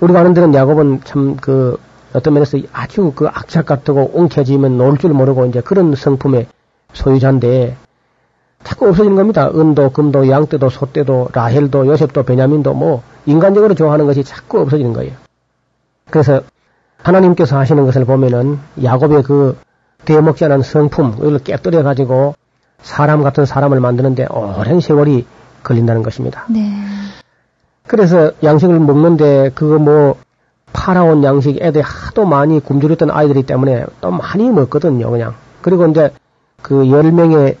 [0.00, 1.78] 우리가 아는 데는 야곱은 참 그
[2.12, 6.46] 어떤 면에서 아주 그 악착 같고 웅켜지면 놀 줄 모르고 이제 그런 성품의
[6.92, 7.76] 소유자인데
[8.64, 9.50] 자꾸 없어지는 겁니다.
[9.54, 15.12] 은도, 금도, 양떼도, 소떼도, 라헬도, 요셉도, 베냐민도 뭐 인간적으로 좋아하는 것이 자꾸 없어지는 거예요.
[16.10, 16.42] 그래서
[17.02, 19.56] 하나님께서 하시는 것을 보면은 야곱의 그
[20.04, 22.34] 대먹지 않은 성품, 이걸 깨뜨려 가지고
[22.82, 25.26] 사람 같은 사람을 만드는데 오랜 세월이
[25.62, 26.44] 걸린다는 것입니다.
[26.48, 26.72] 네.
[27.86, 30.16] 그래서 양식을 먹는데 그거 뭐
[30.72, 35.34] 팔아온 양식 애들이 하도 많이 굶주렸던 아이들이 때문에 또 많이 먹거든요, 그냥.
[35.60, 36.10] 그리고 이제
[36.62, 37.56] 그 10명의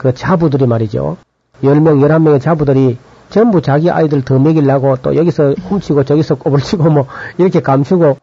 [0.00, 1.18] 그 자부들이 말이죠.
[1.62, 2.96] 10명, 11명의 자부들이
[3.28, 8.16] 전부 자기 아이들 더 먹이려고 또 여기서 훔치고 저기서 꼬불치고 뭐 이렇게 감추고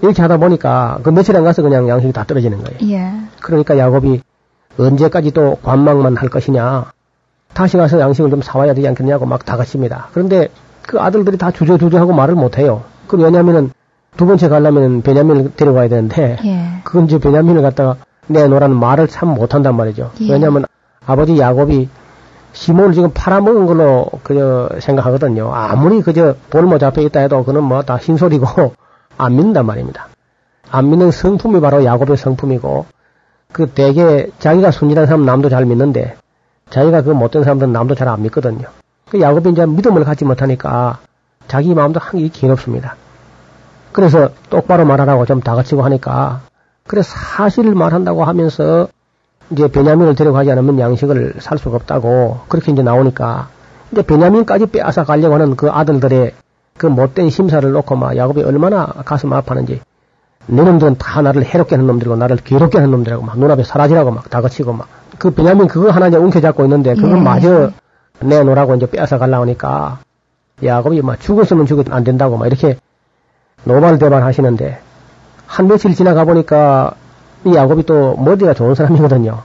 [0.00, 2.94] 이렇게 하다 보니까 그 며칠 안 가서 그냥 양식이 다 떨어지는 거예요.
[2.94, 3.10] 예.
[3.40, 4.22] 그러니까 야곱이
[4.78, 6.92] 언제까지 또 관망만 할 것이냐.
[7.52, 10.10] 다시 가서 양식을 좀 사와야 되지 않겠냐고 막 다그칩니다.
[10.12, 10.46] 그런데
[10.86, 12.84] 그 아들들이 다 주저주저하고 말을 못해요.
[13.08, 13.72] 그 왜냐면은
[14.16, 16.80] 두 번째 가려면 베냐민을 데려가야 되는데 예.
[16.84, 17.96] 그건 이제 베냐민을 갖다가
[18.28, 20.12] 내놓으라는 말을 참 못한단 말이죠.
[20.20, 20.32] 예.
[20.32, 20.64] 왜냐하면
[21.08, 21.88] 아버지 야곱이
[22.52, 25.50] 시몬을 지금 팔아먹은 걸로 그저 생각하거든요.
[25.54, 28.74] 아무리 그저 볼모 잡혀 있다 해도 그는 뭐 다 흰소리고
[29.16, 30.08] 안 믿는단 말입니다.
[30.70, 32.84] 안 믿는 성품이 바로 야곱의 성품이고
[33.52, 36.16] 그 대개 자기가 순진한 사람 남도 잘 믿는데
[36.68, 38.68] 자기가 그 못된 사람들은 남도 잘 안 믿거든요.
[39.10, 40.98] 그 야곱이 이제 믿음을 갖지 못하니까
[41.46, 42.96] 자기 마음도 한결 괴롭습니다.
[43.92, 46.42] 그래서 똑바로 말하라고 좀 다그치고 하니까
[46.86, 48.88] 그래 사실을 말한다고 하면서
[49.50, 53.48] 이제 베냐민을 데려가지 않으면 양식을 살 수가 없다고 그렇게 이제 나오니까
[53.92, 56.34] 이제 베냐민까지 빼앗아 가려고 하는 그 아들들의
[56.76, 59.80] 그 못된 심사를 놓고 막 야곱이 얼마나 가슴 아파하는지
[60.46, 64.30] 내 놈들은 다 나를 해롭게 하는 놈들이고 나를 괴롭게 하는 놈들이라고 막 눈앞에 사라지라고 막
[64.30, 67.20] 다그치고 막 그 베냐민 그거 하나 이제 움켜잡고 있는데 그걸 예.
[67.20, 67.70] 마저
[68.20, 69.98] 내놓으라고 이제 빼앗아 가려고 하니까
[70.64, 72.76] 야곱이 막 죽었으면 죽어도 안 된다고 막 이렇게
[73.64, 74.80] 노발대발 하시는데
[75.46, 76.94] 한 며칠 지나가 보니까
[77.44, 79.42] 이 야곱이 또 머리가 좋은 사람이거든요.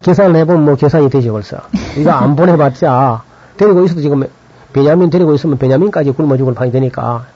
[0.00, 1.58] 계산을 해보면 뭐 계산이 되죠 벌써.
[1.96, 3.22] 이거 안 보내봤자
[3.56, 4.24] 데리고 있어도 지금
[4.72, 7.26] 베냐민 데리고 있으면 베냐민까지 굶어 죽을 판이 되니까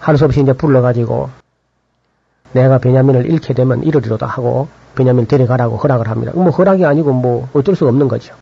[0.00, 1.30] 할 수 없이 이제 불러가지고
[2.52, 6.32] 내가 베냐민을 잃게 되면 이러리로다 하고 베냐민 데려가라고 허락을 합니다.
[6.34, 8.34] 뭐 허락이 아니고 뭐 어쩔 수가 없는 거죠.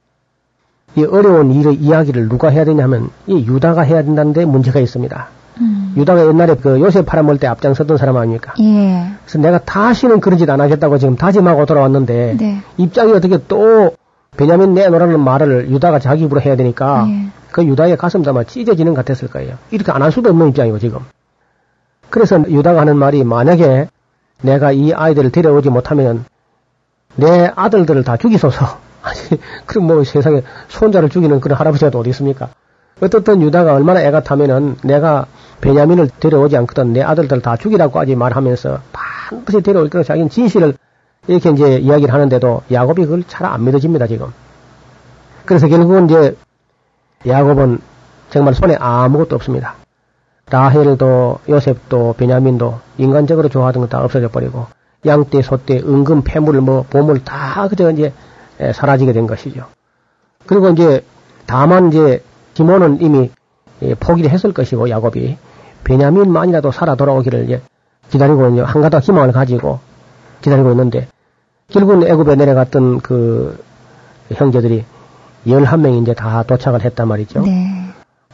[0.95, 5.29] 이 어려운 일의 이야기를 누가 해야 되냐면 이 유다가 해야 된다는데 문제가 있습니다.
[5.63, 5.95] 음.
[5.97, 8.55] 유다가 옛날에 그 요셉 팔아먹을 때 앞장섰던 사람 아닙니까?
[8.61, 9.07] 예.
[9.25, 12.63] 그래서 내가 다시는 그런 짓 안 하겠다고 지금 다짐하고 돌아왔는데 네.
[12.77, 13.93] 입장이 어떻게 또
[14.37, 17.27] 베냐민 내놓으라는 말을 유다가 자기 입으로 해야 되니까 예.
[17.51, 19.57] 그 유다의 가슴도 아마 찢어지는 것 같았을 거예요.
[19.71, 21.01] 이렇게 안 할 수도 없는 입장이고 지금.
[22.11, 23.89] 그래서 유다가 하는 말이 만약에
[24.43, 26.25] 내가 이 아이들을 데려오지 못하면
[27.15, 28.79] 내 아들들을 다 죽이소서.
[29.03, 32.49] 아니, 그럼 뭐 세상에 손자를 죽이는 그런 할아버지가 또 어디 있습니까?
[33.01, 35.27] 어떻든 유다가 얼마나 애가 타면은 내가
[35.63, 40.75] 베냐민을 데려오지 않거든 내 아들들 다 죽이라고까지 말하면서 반드시 데려올 거라 자기는 진실을
[41.29, 44.33] 이렇게 이제 이야기를 하는데도 야곱이 그걸 잘 안 믿어집니다 지금.
[45.47, 46.37] 그래서 결국은 이제
[47.27, 47.81] 야곱은
[48.31, 49.77] 정말 손에 아무것도 없습니다.
[50.51, 54.67] 라헬도 요셉도 베냐민도 인간적으로 좋아하던 거 다 없어져 버리고
[55.07, 58.13] 양떼, 소떼, 은금, 폐물, 뭐 보물 다 그저 이제
[58.61, 59.67] 에, 사라지게 된 것이죠.
[60.47, 61.05] 그리고 이제
[61.47, 62.23] 다만 이제
[62.55, 63.31] 시몬은 이미
[63.83, 65.37] 예, 포기를 했을 것이고 야곱이
[65.85, 67.63] 베냐민만이라도 살아 돌아오기를 이제
[68.11, 69.81] 기다리고 있는 한가닥 희망을 가지고
[70.41, 71.09] 기다리고 있는데
[71.69, 73.63] 결국은 애굽에 내려갔던 그
[74.31, 74.85] 형제들이
[75.47, 77.43] 11명이 이제 다 도착을 했단 말이죠.
[77.43, 77.89] 네.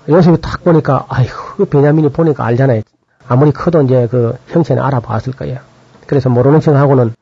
[0.09, 2.83] 요셉이 딱 보니까 아이고 그 베냐민이 보니까 알잖아요.
[3.29, 5.61] 아무리 커도 이제 그 형체는 알아봤을 거예요.
[6.07, 7.15] 그래서 모르는 척하고는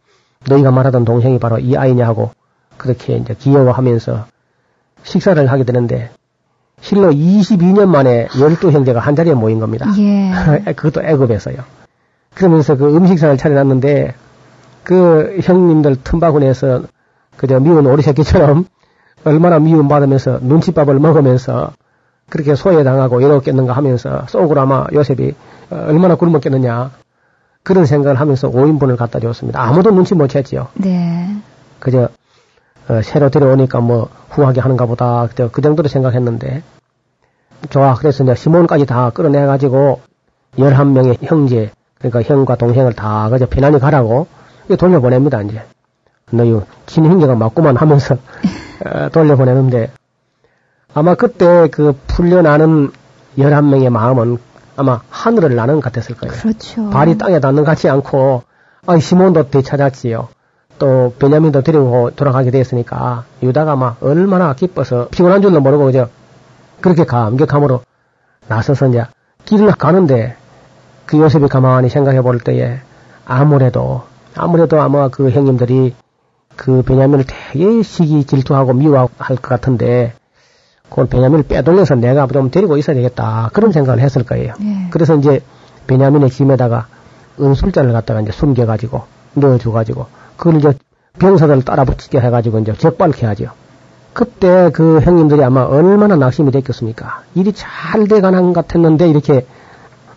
[0.48, 2.30] 너희가 말하던 동생이 바로 이 아이냐 하고
[2.76, 4.26] 그렇게 이제 귀여워하면서
[5.02, 6.10] 식사를 하게 되는데
[6.80, 9.86] 실로 22년 만에 12형제가 한 자리에 모인 겁니다.
[9.98, 10.72] 예.
[10.74, 11.56] 그것도 애굽에서요.
[12.34, 14.14] 그러면서 그 음식상을 차려놨는데
[14.82, 16.82] 그 형님들 틈바구니에서
[17.36, 18.66] 그저 미운 오리새끼처럼
[19.24, 21.72] 얼마나 미움받으면서 눈칫밥을 먹으면서
[22.28, 25.34] 그렇게 소외당하고 외롭겠는가 하면서 속으로 아마 요셉이
[25.70, 26.90] 어, 얼마나 굶었겠느냐
[27.62, 29.60] 그런 생각을 하면서 5인분을 갖다 줬습니다.
[29.60, 30.68] 아무도 눈치 못 챘지요.
[30.74, 31.36] 네.
[31.80, 32.08] 그저
[32.88, 36.62] 어, 새로 데려오니까 뭐 후하게 하는가 보다 그 정도로 생각했는데
[37.70, 40.00] 좋아 그래서 이제 시몬까지 다 끌어내 가지고
[40.58, 44.26] 11명의 형제 그러니까 형과 동생을 다 그저 편안히 가라고
[44.78, 45.62] 돌려보냅니다 이제
[46.30, 48.16] 너희 친형제가 맞고만 하면서
[48.84, 49.90] 어, 돌려보내는데
[50.94, 52.90] 아마 그때 그 풀려나는
[53.38, 54.38] 11명의 마음은
[54.76, 56.34] 아마 하늘을 나는 것 같았을 거예요.
[56.34, 56.90] 그렇죠.
[56.90, 58.42] 발이 땅에 닿는 것 같지 않고
[58.86, 60.28] 아 시몬도 되찾았지요.
[60.78, 66.08] 또 베냐민도 데리고 돌아가게 됐으니까 유다가 막 얼마나 기뻐서 피곤한 줄도 모르고 그저
[66.80, 67.82] 그렇게 감격함으로
[68.48, 69.04] 나서서 이제
[69.44, 70.36] 길을 가는데
[71.06, 72.78] 그 요셉이 가만히 생각해 볼 때에
[73.24, 74.02] 아무래도
[74.34, 75.94] 아무래도 아마 그 형님들이
[76.56, 80.14] 그 베냐민을 되게 시기 질투하고 미워할 것 같은데
[80.88, 84.54] 그걸 베냐민을 빼돌려서 내가 좀 데리고 있어야 되겠다 그런 생각을 했을 거예요.
[84.60, 84.88] 예.
[84.90, 85.40] 그래서 이제
[85.86, 86.86] 베냐민의 짐에다가
[87.40, 89.02] 은술자를 갖다가 이제 숨겨가지고
[89.34, 90.06] 넣어줘가지고
[90.36, 90.72] 그걸 이제
[91.18, 93.50] 병사들 따라 붙이게 해가지고 이제 적발케 하죠.
[94.12, 97.22] 그때 그 형님들이 아마 얼마나 낙심이 됐겠습니까?
[97.34, 99.46] 일이 잘 돼가는 것 같았는데 이렇게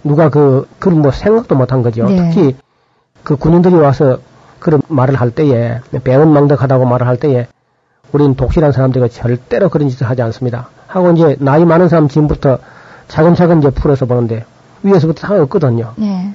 [0.04, 2.06] 누가 그 그런 뭐 생각도 못한 거죠.
[2.08, 2.30] 네.
[2.30, 2.56] 특히
[3.24, 4.20] 그 군인들이 와서
[4.60, 7.48] 그런 말을 할 때에 배은망덕하다고 말을 할 때에
[8.12, 10.70] 우리는 독실한 사람들이 절대로 그런 짓을 하지 않습니다.
[10.88, 12.60] 하고 이제 나이 많은 사람 짐부터
[13.08, 14.46] 차근차근 이제 풀어서 보는데
[14.84, 15.94] 위에서부터 다 없거든요.
[15.98, 16.34] 네.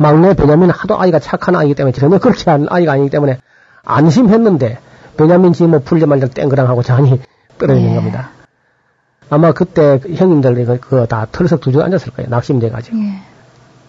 [0.00, 3.38] 막내 베냐민은 하도 아이가 착한 아이기 때문에 전혀 그렇지 않은 아이가 아니기 때문에
[3.84, 4.78] 안심했는데
[5.18, 7.20] 베냐민 짐을 뭐 풀지 말자 땡그랑하고 잔이
[7.58, 7.94] 떨어지는 예.
[7.94, 8.30] 겁니다.
[9.28, 12.30] 아마 그때 형님들이 그거 다 털썩 두주 앉았을 거예요.
[12.30, 12.96] 낙심돼가지고.
[12.96, 13.02] 예.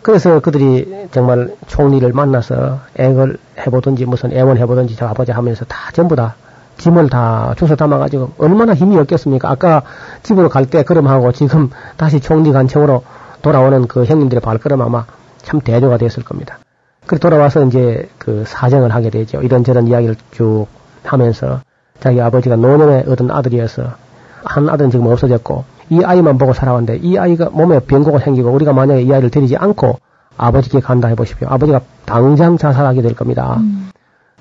[0.01, 6.17] 그래서 그들이 정말 총리를 만나서 애걸 해보든지 무슨 애원 해보든지 저 아버지 하면서 다 전부
[6.17, 6.35] 다
[6.77, 9.49] 짐을 다 주워 담아가지고 얼마나 힘이 없겠습니까?
[9.49, 9.83] 아까
[10.23, 13.03] 집으로 갈 때 걸음하고 지금 다시 총리 간청으로
[13.41, 15.05] 돌아오는 그 형님들의 발걸음 아마
[15.43, 16.59] 참 대조가 됐을 겁니다.
[17.05, 19.41] 그래 돌아와서 이제 그 사정을 하게 되죠.
[19.41, 20.67] 이런저런 이야기를 쭉
[21.03, 21.61] 하면서
[21.99, 23.93] 자기 아버지가 노년에 얻은 아들이어서
[24.43, 29.01] 한 아들은 지금 없어졌고 이 아이만 보고 살아왔는데 이 아이가 몸에 병고가 생기고 우리가 만약에
[29.01, 29.99] 이 아이를 데리지 않고
[30.37, 31.47] 아버지께 간다 해보십시오.
[31.49, 33.57] 아버지가 당장 자살하게 될 겁니다.
[33.59, 33.89] 음.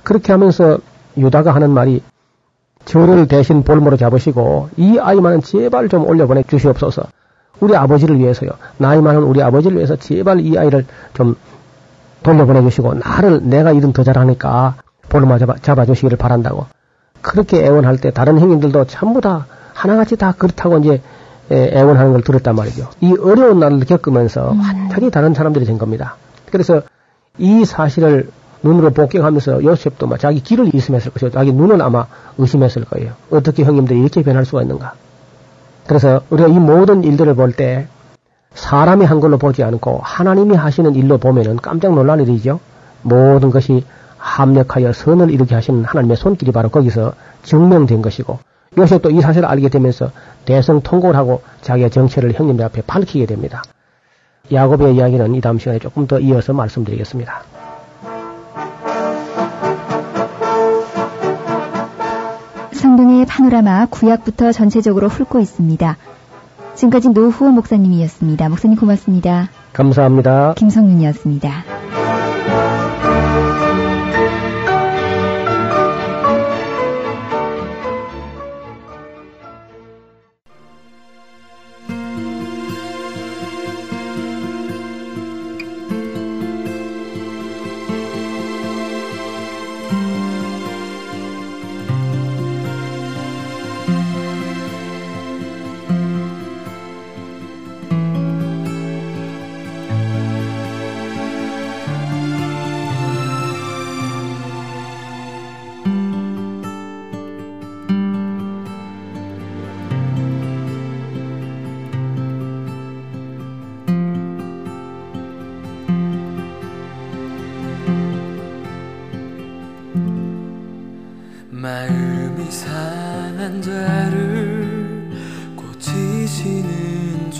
[0.02, 0.78] 그렇게 하면서
[1.16, 2.02] 유다가 하는 말이
[2.84, 7.02] 저를 대신 볼모로 잡으시고 이 아이만은 제발 좀 올려보내 주시옵소서.
[7.60, 8.50] 우리 아버지를 위해서요.
[8.78, 11.36] 나이 많은 우리 아버지를 위해서 제발 이 아이를 좀
[12.22, 14.76] 돌려보내 주시고 나를 내가 일은 더 잘하니까
[15.08, 16.66] 볼모 잡아, 잡아주시기를 바란다고.
[17.20, 21.02] 그렇게 애원할 때 다른 형님들도 전부 다 하나같이 다 그렇다고 이제
[21.50, 22.88] 에, 애원하는 걸 들었단 말이죠.
[23.00, 26.16] 이 어려운 날을 겪으면서 완전히 다른 사람들이 된 겁니다.
[26.50, 26.82] 그래서
[27.38, 28.30] 이 사실을
[28.62, 32.06] 눈으로 복경하면서 요셉도 막 자기 길을 의심했을 것이고 자기 눈은 아마
[32.38, 33.12] 의심했을 거예요.
[33.30, 34.94] 어떻게 형님들이 이렇게 변할 수가 있는가.
[35.90, 37.88] 그래서 우리가 이 모든 일들을 볼 때
[38.54, 42.60] 사람이 한 걸로 보지 않고 하나님이 하시는 일로 보면은 깜짝 놀란 일이죠.
[43.02, 43.84] 모든 것이
[44.16, 48.38] 합력하여 선을 이루게 하시는 하나님의 손길이 바로 거기서 증명된 것이고
[48.78, 50.12] 요셉도 이 사실을 알게 되면서
[50.44, 53.64] 대성 통곡을 하고 자기의 정체를 형님들 앞에 밝히게 됩니다.
[54.52, 57.42] 야곱의 이야기는 이 다음 시간에 조금 더 이어서 말씀드리겠습니다.
[62.80, 65.98] 성경의 파노라마 구약부터 전체적으로 훑고 있습니다.
[66.74, 68.48] 지금까지 노후 목사님이었습니다.
[68.48, 69.50] 목사님 고맙습니다.
[69.74, 70.54] 감사합니다.
[70.54, 71.64] 김성윤이었습니다.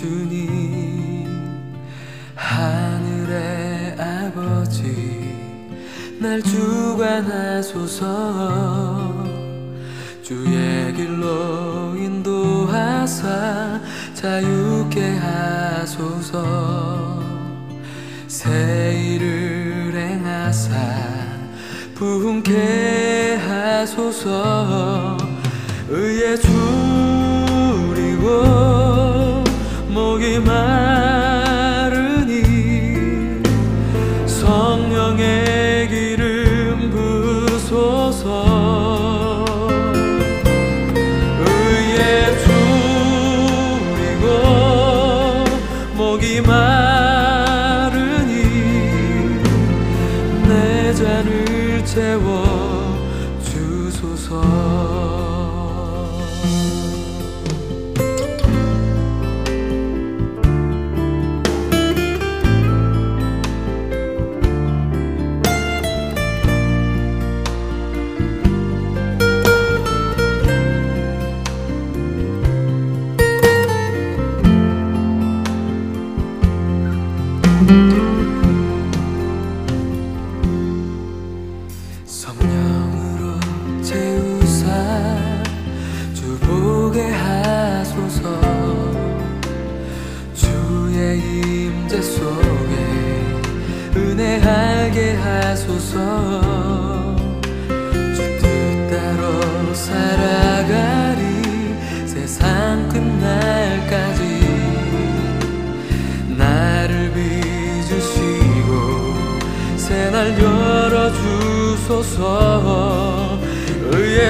[0.01, 1.27] 주님
[2.33, 5.37] 하늘의 아버지
[6.19, 8.01] 날 주관하소서.
[10.23, 13.79] 주의 길로 인도하사
[14.15, 17.21] 자유케 하소서.
[18.27, 20.73] 새 일을 행하사
[21.93, 25.15] 부흥케 하소서.
[25.89, 28.31] 의에 줄이고
[29.91, 31.10] 목이 마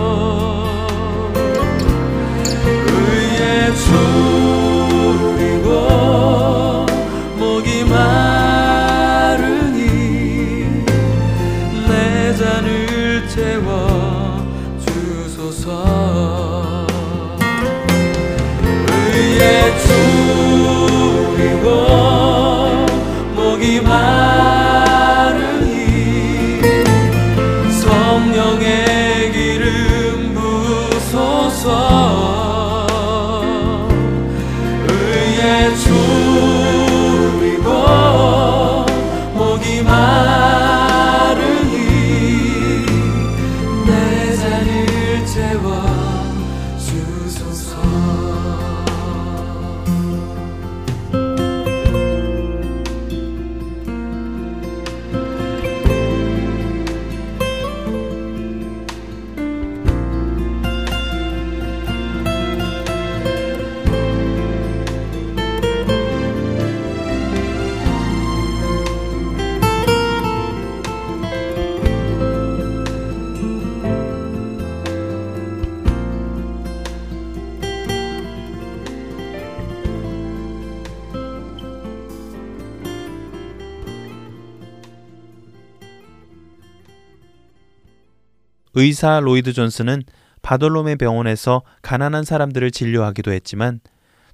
[89.00, 90.02] 의사 로이드 존스는
[90.42, 93.80] 바돌롬의 병원에서 가난한 사람들을 진료하기도 했지만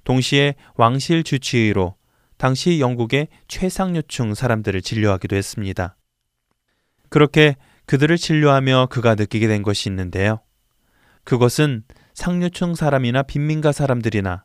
[0.03, 1.95] 동시에 왕실 주치의로
[2.35, 5.95] 당시 영국의 최상류층 사람들을 진료하기도 했습니다.
[7.07, 7.55] 그렇게
[7.85, 10.41] 그들을 진료하며 그가 느끼게 된 것이 있는데요.
[11.23, 14.43] 그것은 상류층 사람이나 빈민가 사람들이나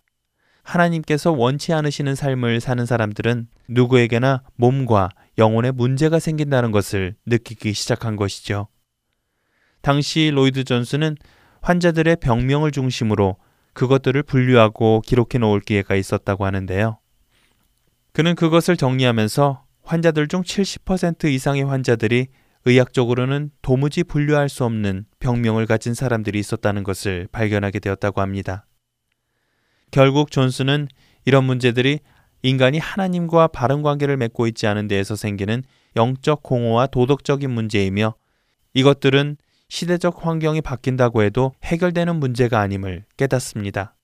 [0.63, 5.09] 하나님께서 원치 않으시는 삶을 사는 사람들은 누구에게나 몸과
[5.39, 8.69] 영혼에 문제가 생긴다는 것을 느끼기 시작한 것이죠.
[9.83, 11.17] 당시 로이드 존스는
[11.61, 13.37] 환자들의 병명을 중심으로
[13.73, 16.99] 그것들을 분류하고 기록해 놓을 기회가 있었다고 하는데요.
[18.13, 22.29] 그는 그것을 정리하면서 환자들 중 70% 이상의 환자들이
[22.65, 28.67] 의학적으로는 도무지 분류할 수 없는 병명을 가진 사람들이 있었다는 것을 발견하게 되었다고 합니다.
[29.91, 30.89] 결국 존스는
[31.25, 32.01] 이런 문제들이
[32.43, 35.63] 인간이 하나님과 바른 관계를 맺고 있지 않은 데에서 생기는
[35.97, 38.15] 영적 공허와 도덕적인 문제이며
[38.75, 39.37] 이것들은
[39.73, 43.97] 시대적 환경이 바뀐다고 해도 해결되는 문제가 아님을 깨닫습니다.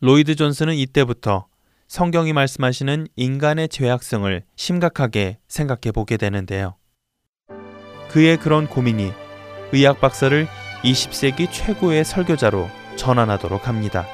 [0.00, 1.48] 로이드 존스는 이때부터
[1.88, 6.76] 성경이 말씀하시는 인간의 죄악성을 심각하게 생각해 보게 되는데요.
[8.10, 9.10] 그의 그런 고민이
[9.72, 10.46] 의학 박사를
[10.84, 14.06] 20세기 최고의 설교자로 전환하도록 합니다.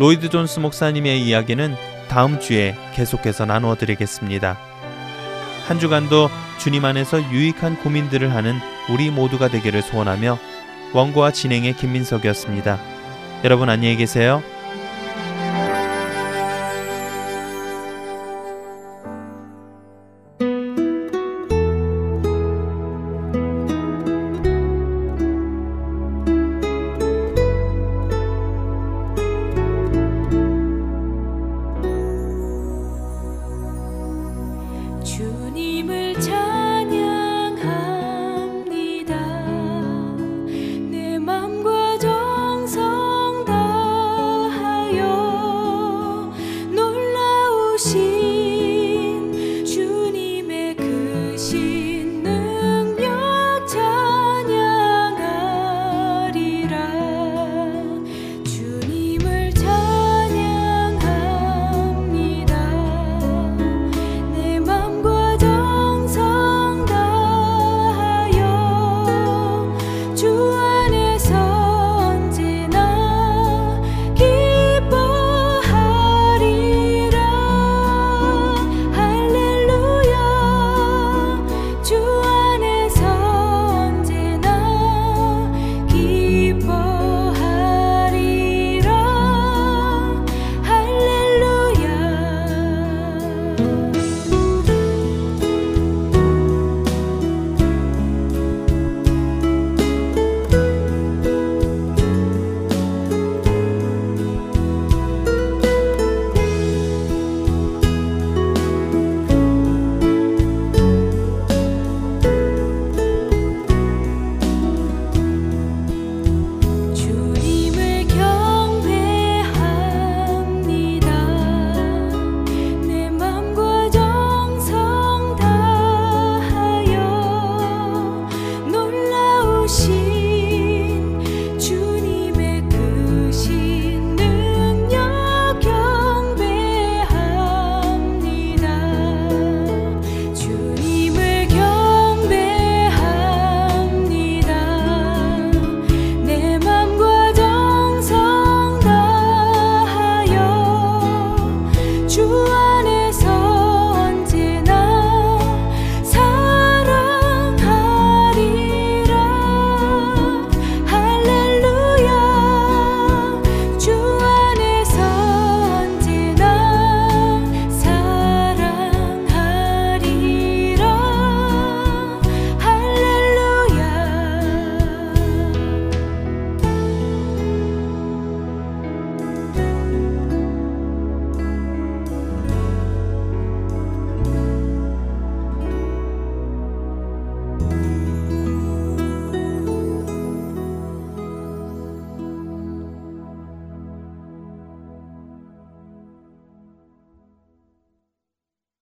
[0.00, 1.76] 로이드 존스 목사님의 이야기는
[2.08, 4.69] 다음 주에 계속해서 나누어 드리겠습니다.
[5.66, 8.58] 한 주간도 주님 안에서 유익한 고민들을 하는
[8.90, 10.38] 우리 모두가 되기를 소원하며
[10.92, 12.78] 원고와 진행의 김민석이었습니다.
[13.44, 14.42] 여러분 안녕히 계세요.